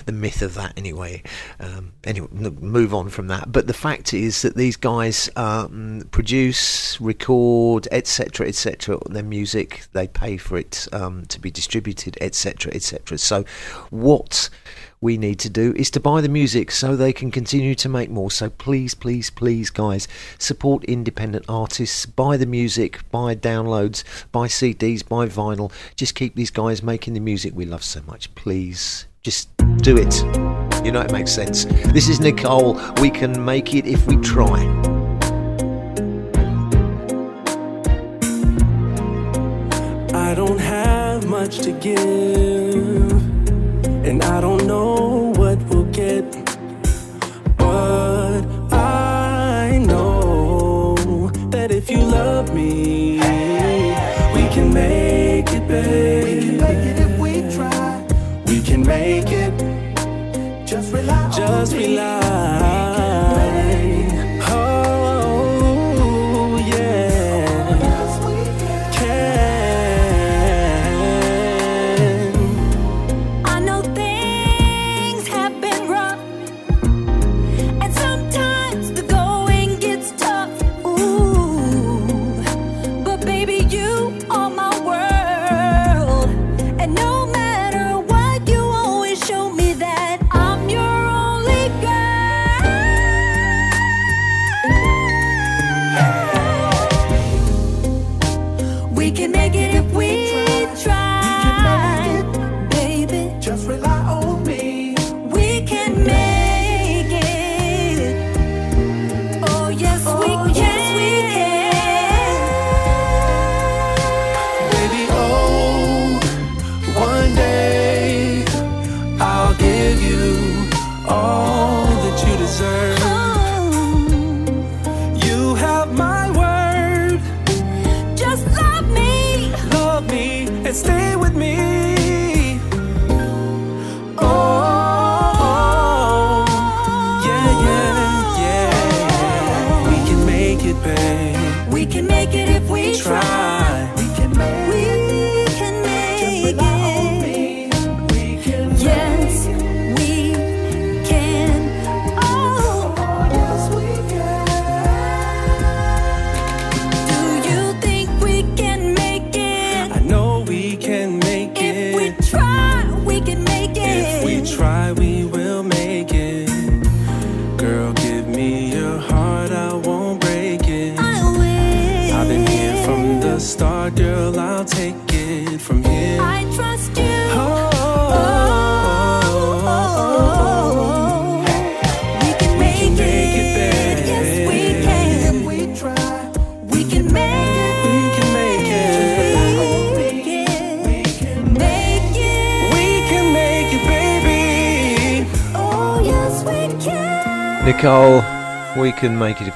the, 0.06 0.12
myth 0.12 0.42
of 0.42 0.54
that, 0.54 0.74
anyway. 0.76 1.24
Um, 1.58 1.92
anyway, 2.04 2.28
move 2.30 2.94
on 2.94 3.08
from 3.08 3.26
that. 3.26 3.50
But 3.50 3.66
the 3.66 3.74
fact 3.74 4.14
is 4.14 4.42
that 4.42 4.54
these 4.54 4.76
guys 4.76 5.28
um, 5.34 5.85
produce, 6.16 6.98
record, 6.98 7.86
etc., 7.92 8.48
etc., 8.48 8.98
their 9.10 9.22
music, 9.22 9.82
they 9.92 10.08
pay 10.08 10.38
for 10.38 10.56
it 10.56 10.88
um, 10.90 11.26
to 11.26 11.38
be 11.38 11.50
distributed, 11.50 12.16
etc., 12.22 12.72
etc. 12.72 13.18
So, 13.18 13.44
what 13.90 14.48
we 15.02 15.18
need 15.18 15.38
to 15.40 15.50
do 15.50 15.74
is 15.76 15.90
to 15.90 16.00
buy 16.00 16.22
the 16.22 16.30
music 16.30 16.70
so 16.70 16.96
they 16.96 17.12
can 17.12 17.30
continue 17.30 17.74
to 17.74 17.90
make 17.90 18.08
more. 18.08 18.30
So, 18.30 18.48
please, 18.48 18.94
please, 18.94 19.28
please, 19.28 19.68
guys, 19.68 20.08
support 20.38 20.84
independent 20.84 21.44
artists, 21.50 22.06
buy 22.06 22.38
the 22.38 22.46
music, 22.46 22.98
buy 23.10 23.34
downloads, 23.34 24.02
buy 24.32 24.46
CDs, 24.46 25.06
buy 25.06 25.26
vinyl. 25.26 25.70
Just 25.96 26.14
keep 26.14 26.34
these 26.34 26.50
guys 26.50 26.82
making 26.82 27.12
the 27.12 27.20
music 27.20 27.52
we 27.54 27.66
love 27.66 27.84
so 27.84 28.00
much. 28.06 28.34
Please, 28.34 29.04
just 29.22 29.54
do 29.82 29.98
it. 29.98 30.14
You 30.82 30.92
know, 30.92 31.02
it 31.02 31.12
makes 31.12 31.32
sense. 31.32 31.66
This 31.92 32.08
is 32.08 32.20
Nikkole. 32.20 32.98
We 33.02 33.10
can 33.10 33.44
make 33.44 33.74
it 33.74 33.84
if 33.84 34.06
we 34.06 34.16
try. 34.16 34.95
I 40.26 40.34
don't 40.34 40.58
have 40.58 41.24
much 41.28 41.58
to 41.58 41.70
give, 41.70 43.12
and 44.04 44.24
I 44.24 44.40
don't 44.40 44.66
know 44.66 45.25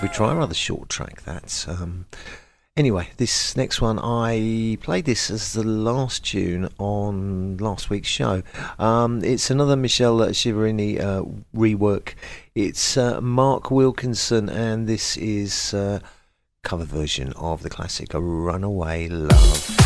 we 0.02 0.08
try. 0.08 0.32
Rather 0.34 0.54
short 0.54 0.88
track, 0.88 1.22
that's. 1.22 1.68
Um, 1.68 2.06
anyway, 2.76 3.08
this 3.16 3.56
next 3.56 3.80
one, 3.80 3.98
I 3.98 4.78
played 4.80 5.04
this 5.04 5.30
as 5.30 5.52
the 5.52 5.64
last 5.64 6.24
tune 6.24 6.68
on 6.78 7.56
last 7.58 7.90
week's 7.90 8.08
show. 8.08 8.42
Um, 8.78 9.22
it's 9.24 9.50
another 9.50 9.76
Michele 9.76 10.18
Chiavarini 10.18 11.00
uh, 11.00 11.24
rework. 11.54 12.14
It's 12.54 12.96
uh, 12.96 13.20
Mark 13.20 13.70
Wilkinson, 13.70 14.48
and 14.48 14.86
this 14.86 15.16
is 15.16 15.74
uh, 15.74 16.00
cover 16.62 16.84
version 16.84 17.32
of 17.34 17.62
the 17.62 17.70
classic 17.70 18.14
"A 18.14 18.20
Runaway 18.20 19.08
Love." 19.08 19.76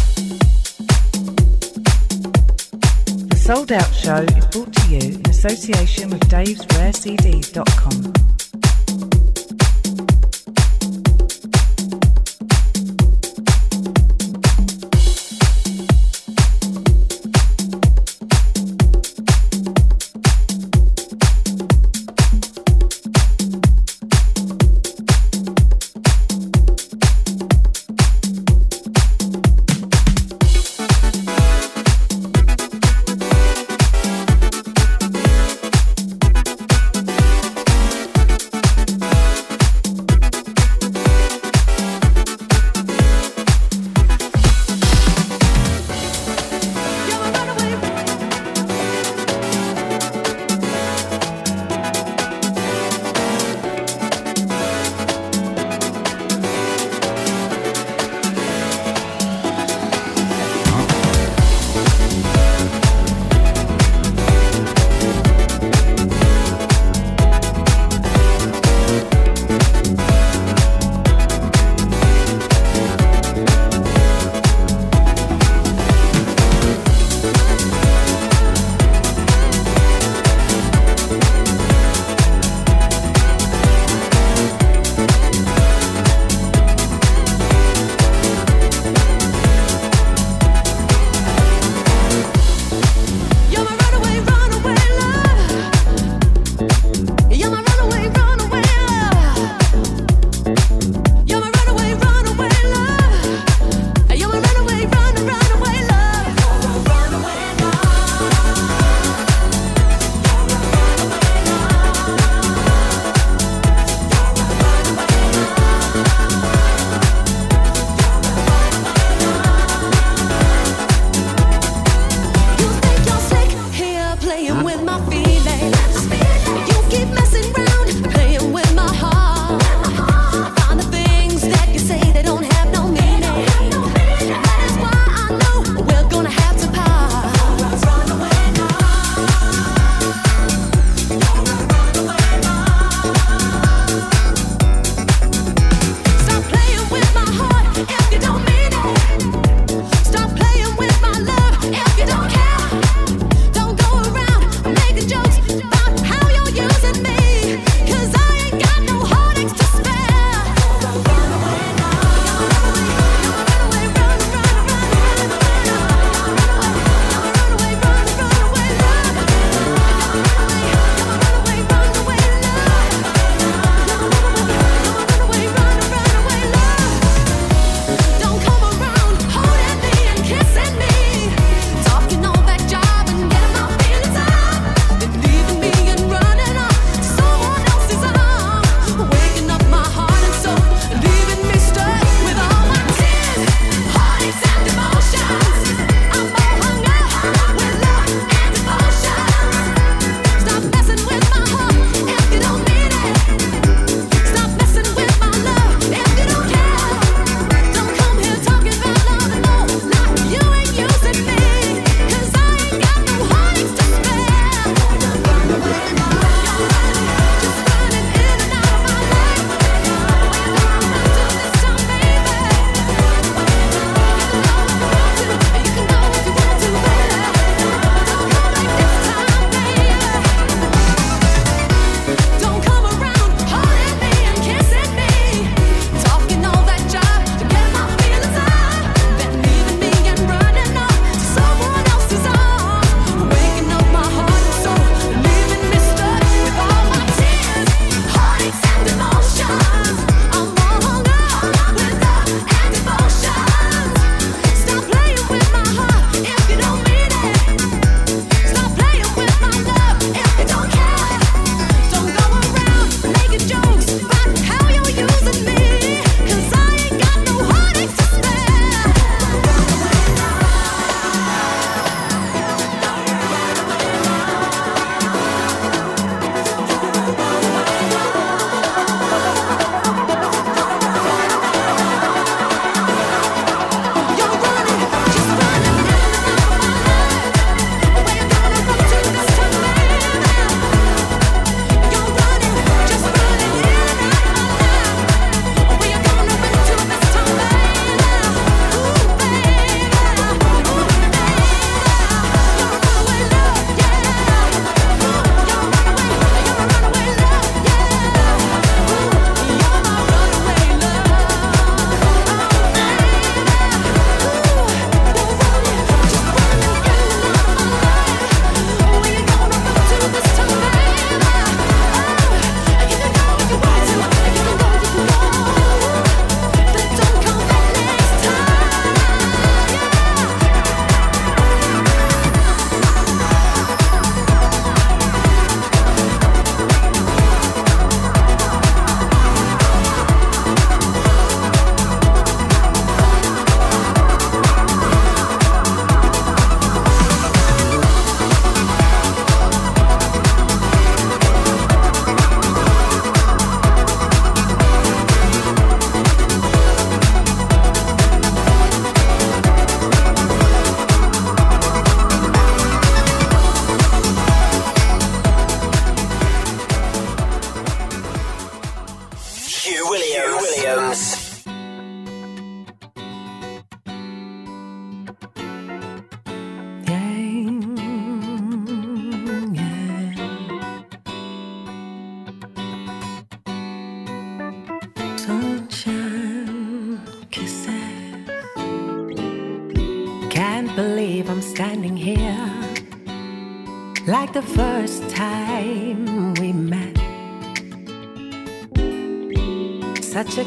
The 3.29 3.37
Souled 3.37 3.73
Out 3.73 3.95
Show 3.95 4.23
is 4.37 4.47
brought 4.47 4.73
to 4.73 4.89
you 4.89 4.99
in 4.99 5.29
association 5.29 6.11
with 6.11 6.23
davesrarecds.com. 6.29 8.13
Thank 8.13 8.34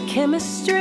chemistry. 0.08 0.77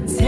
pretend 0.00 0.27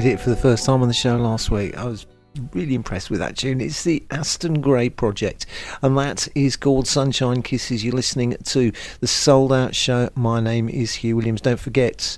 played 0.00 0.12
it 0.12 0.20
for 0.20 0.30
the 0.30 0.36
first 0.36 0.64
time 0.64 0.80
on 0.80 0.86
the 0.86 0.94
show 0.94 1.16
last 1.16 1.50
week. 1.50 1.76
I 1.76 1.84
was 1.84 2.06
really 2.52 2.76
impressed 2.76 3.10
with 3.10 3.18
that 3.18 3.36
tune. 3.36 3.60
It's 3.60 3.82
the 3.82 4.04
Aston 4.12 4.60
Grey 4.60 4.90
project, 4.90 5.44
and 5.82 5.98
that 5.98 6.28
is 6.36 6.56
called 6.56 6.86
Sunshine 6.86 7.42
Kisses. 7.42 7.84
You're 7.84 7.96
listening 7.96 8.36
to 8.44 8.70
the 9.00 9.08
souled 9.08 9.52
out 9.52 9.74
show. 9.74 10.08
My 10.14 10.38
name 10.38 10.68
is 10.68 10.94
Hugh 10.94 11.16
Williams. 11.16 11.40
Don't 11.40 11.58
forget, 11.58 12.16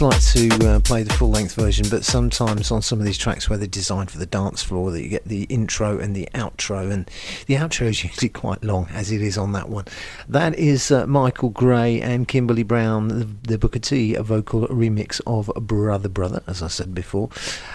like 0.03 0.21
to 0.21 0.49
uh, 0.67 0.81
play 0.81 1.05
the 1.05 1.13
full 1.13 1.31
length 1.31 1.55
version, 1.55 1.87
but 1.89 2.05
sometimes 2.05 2.73
on 2.73 2.83
some 2.83 2.99
of 2.99 3.07
these 3.07 3.17
tracks 3.17 3.49
where 3.49 3.57
they're 3.57 3.69
designed 3.69 4.11
for 4.11 4.19
the 4.19 4.27
dance 4.27 4.61
floor, 4.61 4.91
that 4.91 5.01
you 5.01 5.09
get 5.09 5.25
the 5.25 5.45
intro 5.45 6.01
and 6.01 6.17
the 6.17 6.29
outro, 6.35 6.91
and 6.91 7.09
the 7.47 7.55
outro 7.55 7.87
is 7.87 8.03
usually 8.05 8.29
quite 8.29 8.65
long, 8.65 8.89
as 8.91 9.13
it 9.13 9.23
is 9.23 9.39
on 9.39 9.53
that 9.53 9.69
one. 9.69 9.85
That 10.29 10.59
is 10.59 10.91
uh, 10.91 11.07
Michael 11.07 11.51
Gray 11.51 12.01
and 12.01 12.27
Kimberly 12.27 12.65
Brown, 12.65 13.09
the, 13.09 13.29
the 13.43 13.59
Booker 13.59 13.79
T 13.79 14.15
vocal 14.17 14.67
remix 14.67 15.21
of 15.25 15.53
Brother 15.67 16.09
Brother, 16.09 16.43
as 16.49 16.63
I 16.63 16.69
said 16.69 16.95
before. 16.95 17.29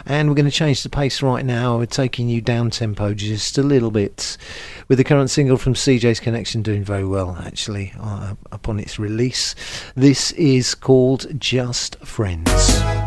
And 0.05 0.27
we're 0.27 0.35
going 0.35 0.45
to 0.45 0.51
change 0.51 0.83
the 0.83 0.89
pace 0.89 1.21
right 1.21 1.45
now, 1.45 1.77
we're 1.77 1.85
taking 1.85 2.27
you 2.27 2.41
down 2.41 2.71
tempo 2.71 3.13
just 3.13 3.57
a 3.57 3.63
little 3.63 3.91
bit 3.91 4.37
with 4.89 4.97
the 4.97 5.05
current 5.05 5.29
single 5.29 5.57
from 5.57 5.75
CJ's 5.75 6.19
Connection 6.19 6.61
doing 6.61 6.83
very 6.83 7.05
well, 7.05 7.37
actually, 7.45 7.93
uh, 7.99 8.35
upon 8.51 8.79
its 8.79 8.99
release. 8.99 9.55
This 9.95 10.31
is 10.33 10.75
called 10.75 11.39
Just 11.39 11.95
friends. 12.17 13.06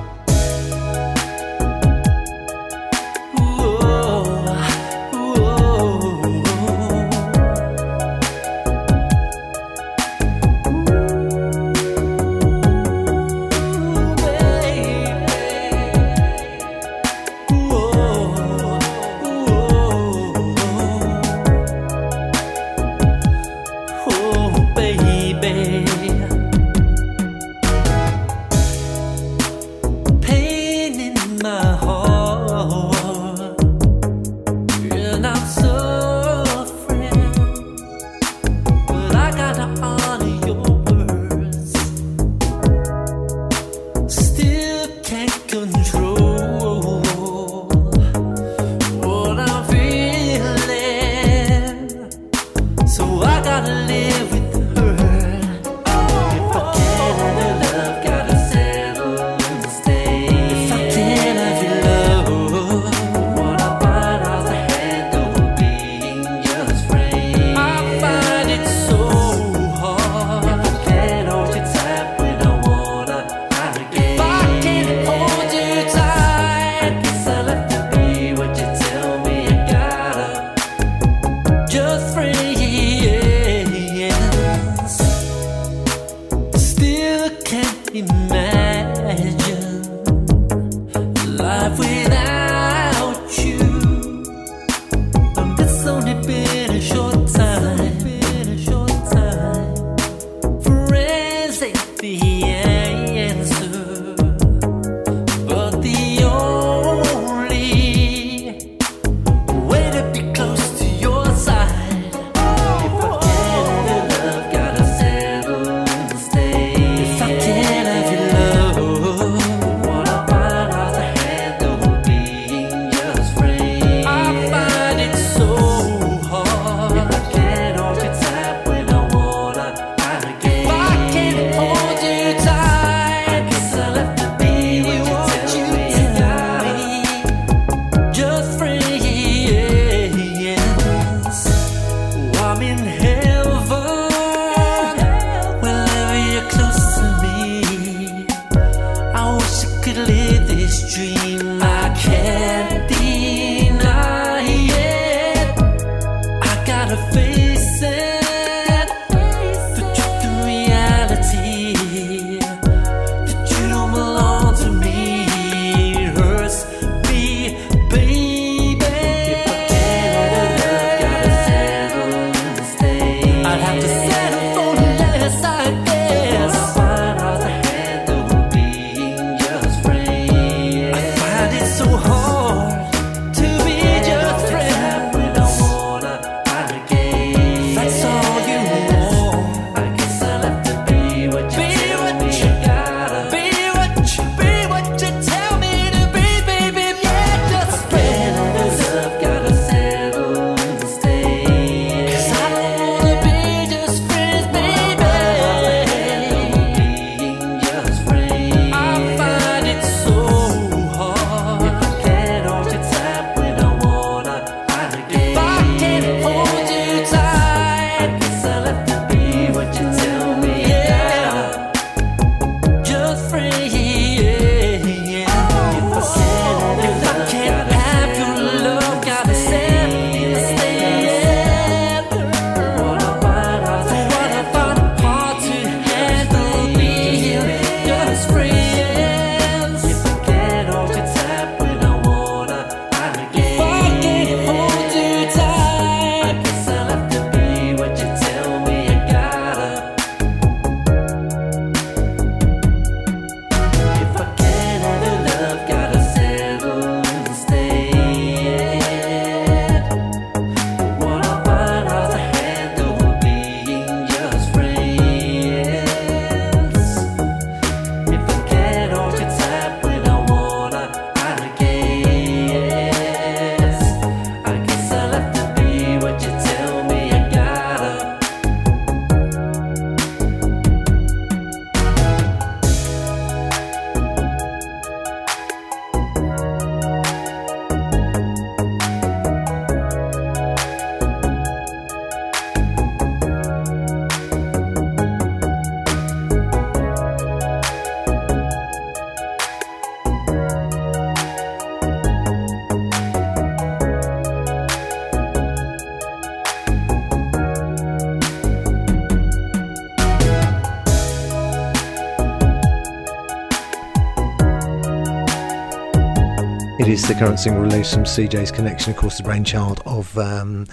the 317.10 317.18
current 317.18 317.40
single 317.40 317.62
release 317.62 317.92
from 317.92 318.04
CJ's 318.04 318.52
Connection, 318.52 318.92
of 318.92 318.96
course, 318.96 319.16
the 319.16 319.24
brainchild 319.24 319.82
of 319.84 320.16
um, 320.16 320.64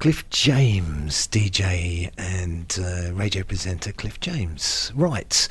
Cliff 0.00 0.28
James, 0.28 1.26
DJ 1.28 2.10
and 2.18 2.78
uh, 2.78 3.14
radio 3.14 3.42
presenter 3.42 3.90
Cliff 3.92 4.20
James. 4.20 4.92
Right, 4.94 5.48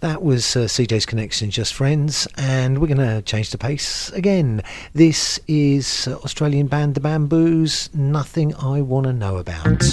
that 0.00 0.24
was 0.24 0.56
uh, 0.56 0.60
CJ's 0.62 1.06
Connection, 1.06 1.52
Just 1.52 1.72
Friends, 1.72 2.26
and 2.36 2.80
we're 2.80 2.88
going 2.88 2.98
to 2.98 3.22
change 3.22 3.50
the 3.50 3.58
pace 3.58 4.10
again. 4.10 4.60
This 4.92 5.38
is 5.46 6.08
uh, 6.08 6.16
Australian 6.24 6.66
band 6.66 6.96
The 6.96 7.00
Bamboos, 7.00 7.90
Nothing 7.94 8.56
I 8.56 8.80
Want 8.80 9.06
to 9.06 9.12
Know 9.12 9.36
About. 9.36 9.84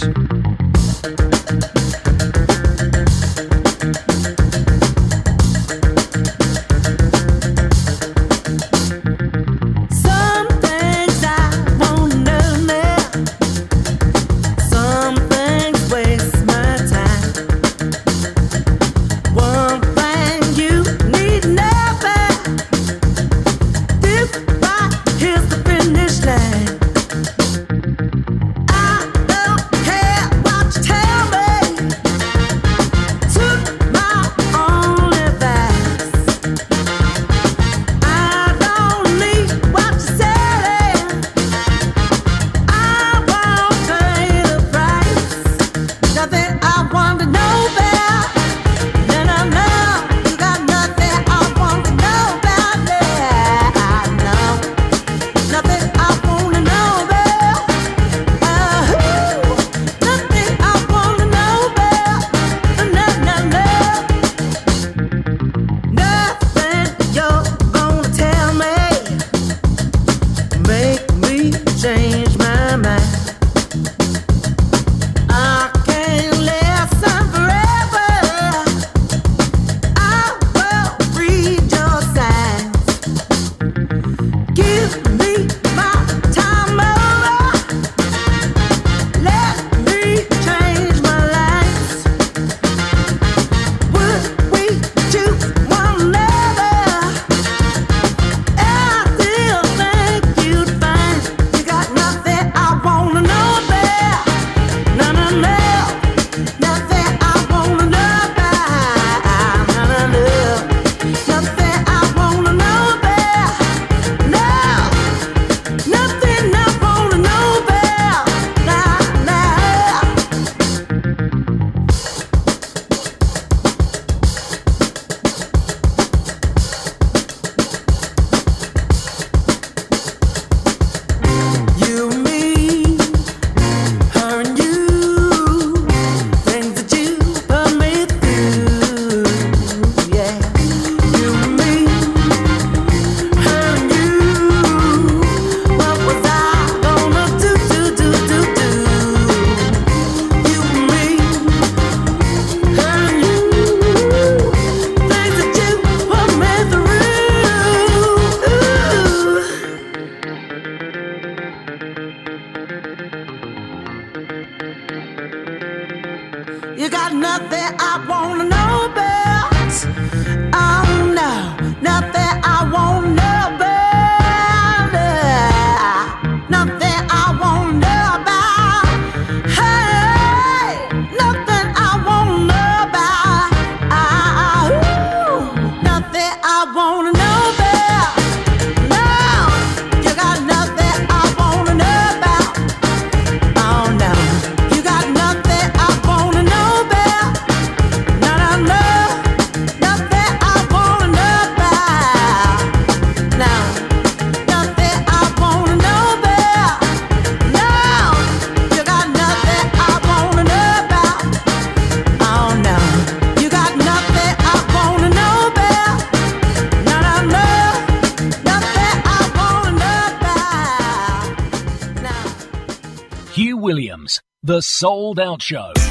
souled 224.82 225.20
out 225.20 225.44
show. 225.44 225.91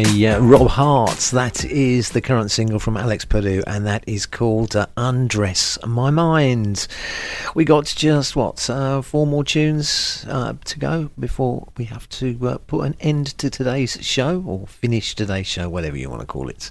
By 0.00 0.26
uh, 0.26 0.40
Rob 0.40 0.68
Hart. 0.68 1.18
That 1.32 1.62
is 1.62 2.10
the 2.10 2.22
current 2.22 2.50
single 2.50 2.78
from 2.78 2.96
Alex 2.96 3.26
Puddu, 3.26 3.62
and 3.66 3.86
that 3.86 4.02
is 4.06 4.24
called 4.24 4.74
uh, 4.74 4.86
Undress 4.96 5.78
My 5.86 6.08
Mind. 6.08 6.88
We 7.54 7.66
got 7.66 7.84
just 7.84 8.34
what, 8.34 8.70
uh, 8.70 9.02
four 9.02 9.26
more 9.26 9.44
tunes 9.44 10.24
uh, 10.26 10.54
to 10.64 10.78
go 10.78 11.10
before 11.18 11.68
we 11.76 11.84
have 11.84 12.08
to 12.10 12.38
uh, 12.48 12.58
put 12.66 12.86
an 12.86 12.96
end 13.00 13.36
to 13.38 13.50
today's 13.50 13.98
show, 14.00 14.42
or 14.46 14.66
finish 14.66 15.14
today's 15.14 15.46
show, 15.46 15.68
whatever 15.68 15.98
you 15.98 16.08
want 16.08 16.20
to 16.20 16.26
call 16.26 16.48
it. 16.48 16.70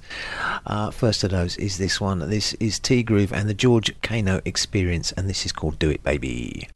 Uh, 0.65 0.89
first 0.89 1.23
of 1.23 1.29
those 1.29 1.55
is 1.57 1.77
this 1.77 2.01
one. 2.01 2.27
This 2.29 2.53
is 2.55 2.79
T 2.79 3.03
Groove 3.03 3.31
and 3.31 3.47
the 3.47 3.53
George 3.53 3.93
Kano 4.01 4.41
Experience, 4.43 5.11
and 5.11 5.29
this 5.29 5.45
is 5.45 5.51
called 5.51 5.77
Do 5.77 5.91
It 5.91 6.03
Baby. 6.03 6.67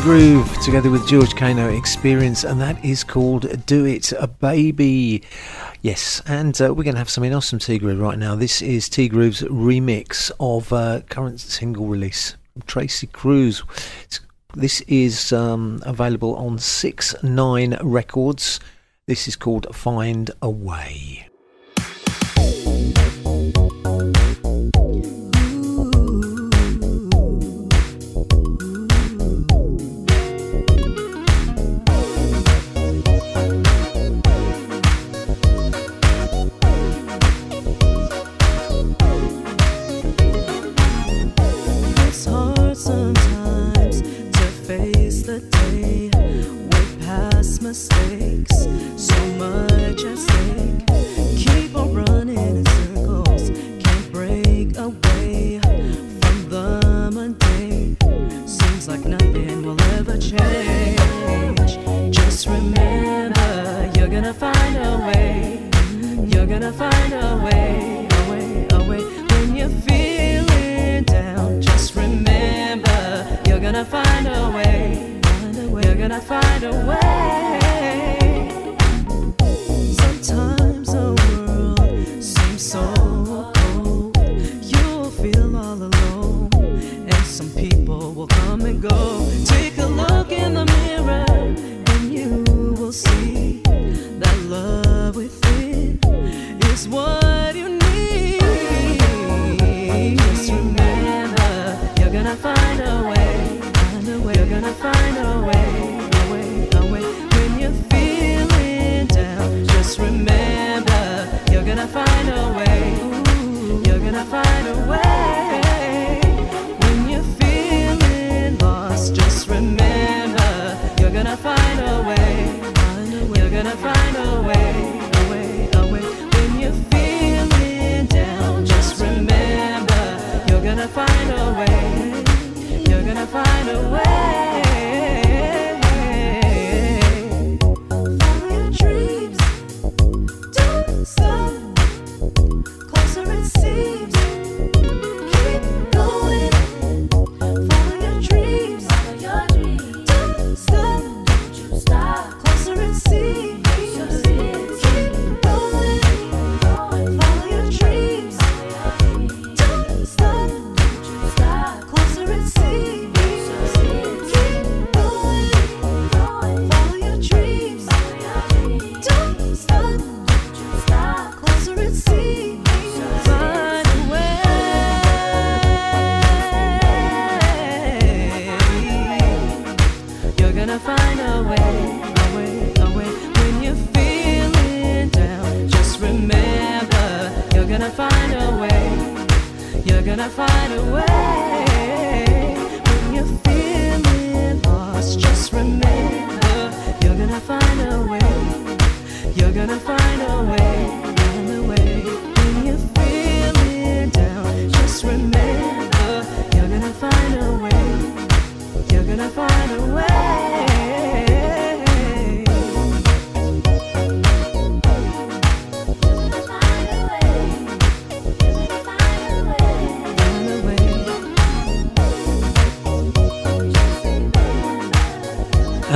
Groove 0.00 0.52
together 0.62 0.90
with 0.90 1.06
George 1.08 1.34
Kano 1.36 1.68
Experience, 1.68 2.44
and 2.44 2.60
that 2.60 2.84
is 2.84 3.04
called 3.04 3.64
Do 3.66 3.84
It 3.84 4.12
a 4.12 4.26
Baby. 4.26 5.22
Yes, 5.80 6.20
and 6.26 6.60
uh, 6.60 6.74
we're 6.74 6.82
going 6.82 6.94
to 6.94 6.98
have 6.98 7.08
something 7.08 7.32
else 7.32 7.50
from 7.50 7.60
T 7.60 7.78
Groove 7.78 8.00
right 8.00 8.18
now. 8.18 8.34
This 8.34 8.60
is 8.62 8.88
T 8.88 9.08
Groove's 9.08 9.42
remix 9.42 10.30
of 10.40 10.72
uh, 10.72 11.02
current 11.08 11.40
single 11.40 11.86
release, 11.86 12.36
Tracy 12.66 13.06
Cruz. 13.06 13.62
This 14.54 14.80
is 14.82 15.32
um, 15.32 15.80
available 15.84 16.34
on 16.36 16.58
6 16.58 17.22
9 17.22 17.78
Records. 17.82 18.60
This 19.06 19.28
is 19.28 19.36
called 19.36 19.74
Find 19.74 20.30
a 20.42 20.50
Way. 20.50 21.05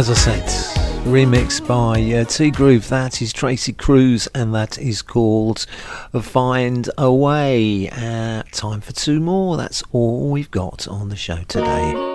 as 0.01 0.09
I 0.09 0.15
said, 0.15 0.45
remixed 1.05 1.69
by 1.69 2.01
uh, 2.15 2.25
T 2.25 2.51
Groove. 2.51 2.89
That 2.89 3.21
is 3.21 3.35
Tracy 3.35 3.75
Cruz, 3.75 4.29
and 4.35 4.55
that 4.55 4.79
is 4.79 5.03
called 5.03 5.67
Find 6.23 6.89
a 6.97 7.13
Way. 7.13 7.91
Uh, 7.91 8.43
time 8.51 8.81
for 8.81 8.95
two 8.95 9.21
more. 9.21 9.59
That's 9.59 9.83
all 9.93 10.31
we've 10.31 10.51
got 10.51 10.89
on 10.89 11.11
the 11.11 11.17
show 11.17 11.43
today. 11.43 12.10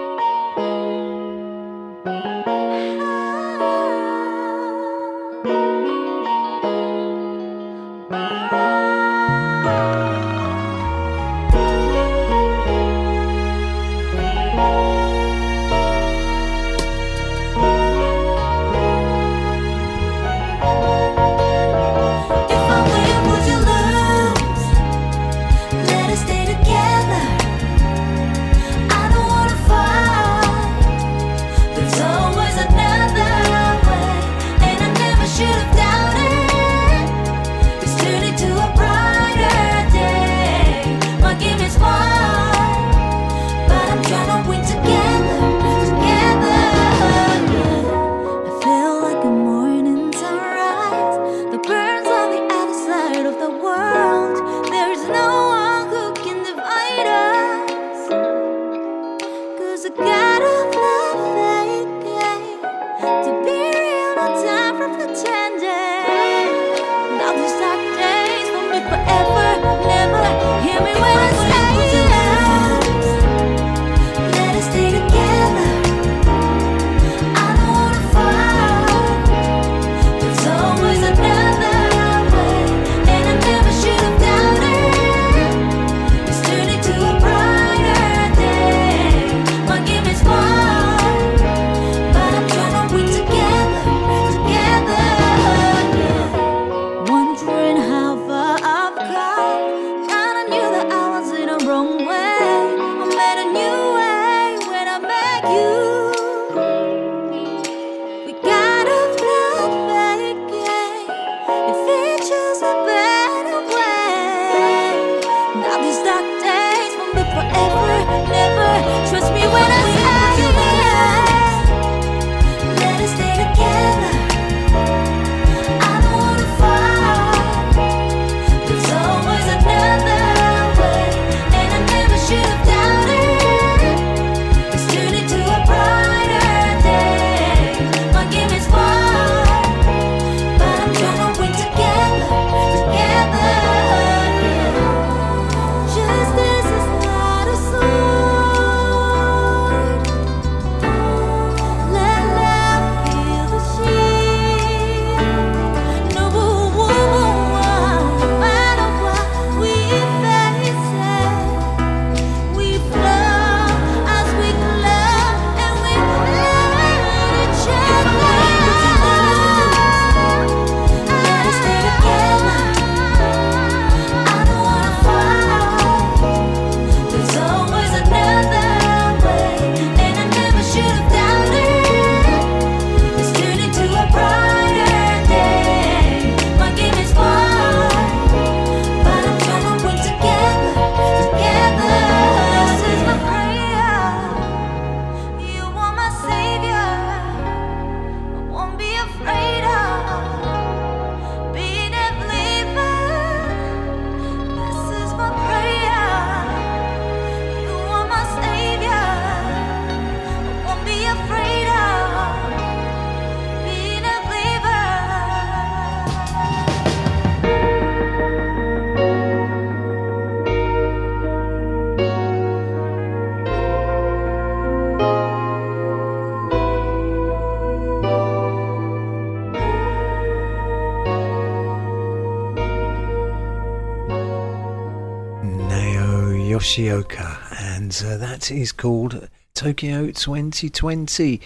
Yoshioka, 236.75 237.61
and 237.61 238.03
uh, 238.05 238.17
that 238.17 238.51
is 238.51 238.73
called 238.73 239.29
Tokyo 239.53 240.07
2020. 240.11 241.39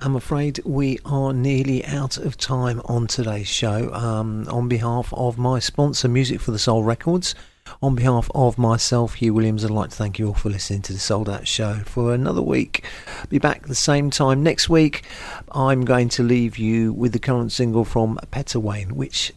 I'm 0.00 0.14
afraid 0.14 0.60
we 0.66 0.98
are 1.06 1.32
nearly 1.32 1.82
out 1.86 2.18
of 2.18 2.36
time 2.36 2.82
on 2.84 3.06
today's 3.06 3.48
show. 3.48 3.90
Um, 3.94 4.46
on 4.48 4.68
behalf 4.68 5.10
of 5.14 5.38
my 5.38 5.58
sponsor, 5.58 6.06
Music 6.06 6.38
for 6.38 6.50
the 6.50 6.58
Soul 6.58 6.84
Records, 6.84 7.34
on 7.80 7.94
behalf 7.94 8.30
of 8.34 8.58
myself, 8.58 9.14
Hugh 9.14 9.32
Williams, 9.32 9.64
I'd 9.64 9.70
like 9.70 9.88
to 9.88 9.96
thank 9.96 10.18
you 10.18 10.28
all 10.28 10.34
for 10.34 10.50
listening 10.50 10.82
to 10.82 10.92
the 10.92 10.98
Souled 10.98 11.30
Out 11.30 11.48
Show 11.48 11.76
for 11.86 12.12
another 12.12 12.42
week. 12.42 12.84
Be 13.30 13.38
back 13.38 13.66
the 13.66 13.74
same 13.74 14.10
time 14.10 14.42
next 14.42 14.68
week. 14.68 15.04
I'm 15.52 15.86
going 15.86 16.10
to 16.10 16.22
leave 16.22 16.58
you 16.58 16.92
with 16.92 17.12
the 17.12 17.18
current 17.18 17.52
single 17.52 17.86
from 17.86 18.18
Petawane, 18.30 18.92
which 18.92 19.32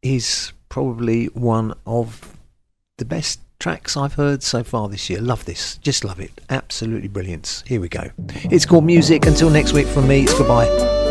is 0.00 0.52
probably 0.68 1.26
one 1.26 1.74
of 1.86 2.36
the 2.98 3.04
best 3.04 3.40
tracks 3.62 3.96
I've 3.96 4.14
heard 4.14 4.42
so 4.42 4.64
far 4.64 4.88
this 4.88 5.08
year. 5.08 5.20
Love 5.20 5.44
this. 5.44 5.76
Just 5.78 6.04
love 6.04 6.18
it. 6.18 6.40
Absolutely 6.50 7.06
brilliant. 7.06 7.62
Here 7.64 7.80
we 7.80 7.88
go. 7.88 8.10
It's 8.50 8.66
called 8.66 8.84
Music. 8.84 9.24
Until 9.24 9.50
next 9.50 9.72
week 9.72 9.86
from 9.86 10.08
me, 10.08 10.24
it's 10.24 10.36
goodbye. 10.36 11.01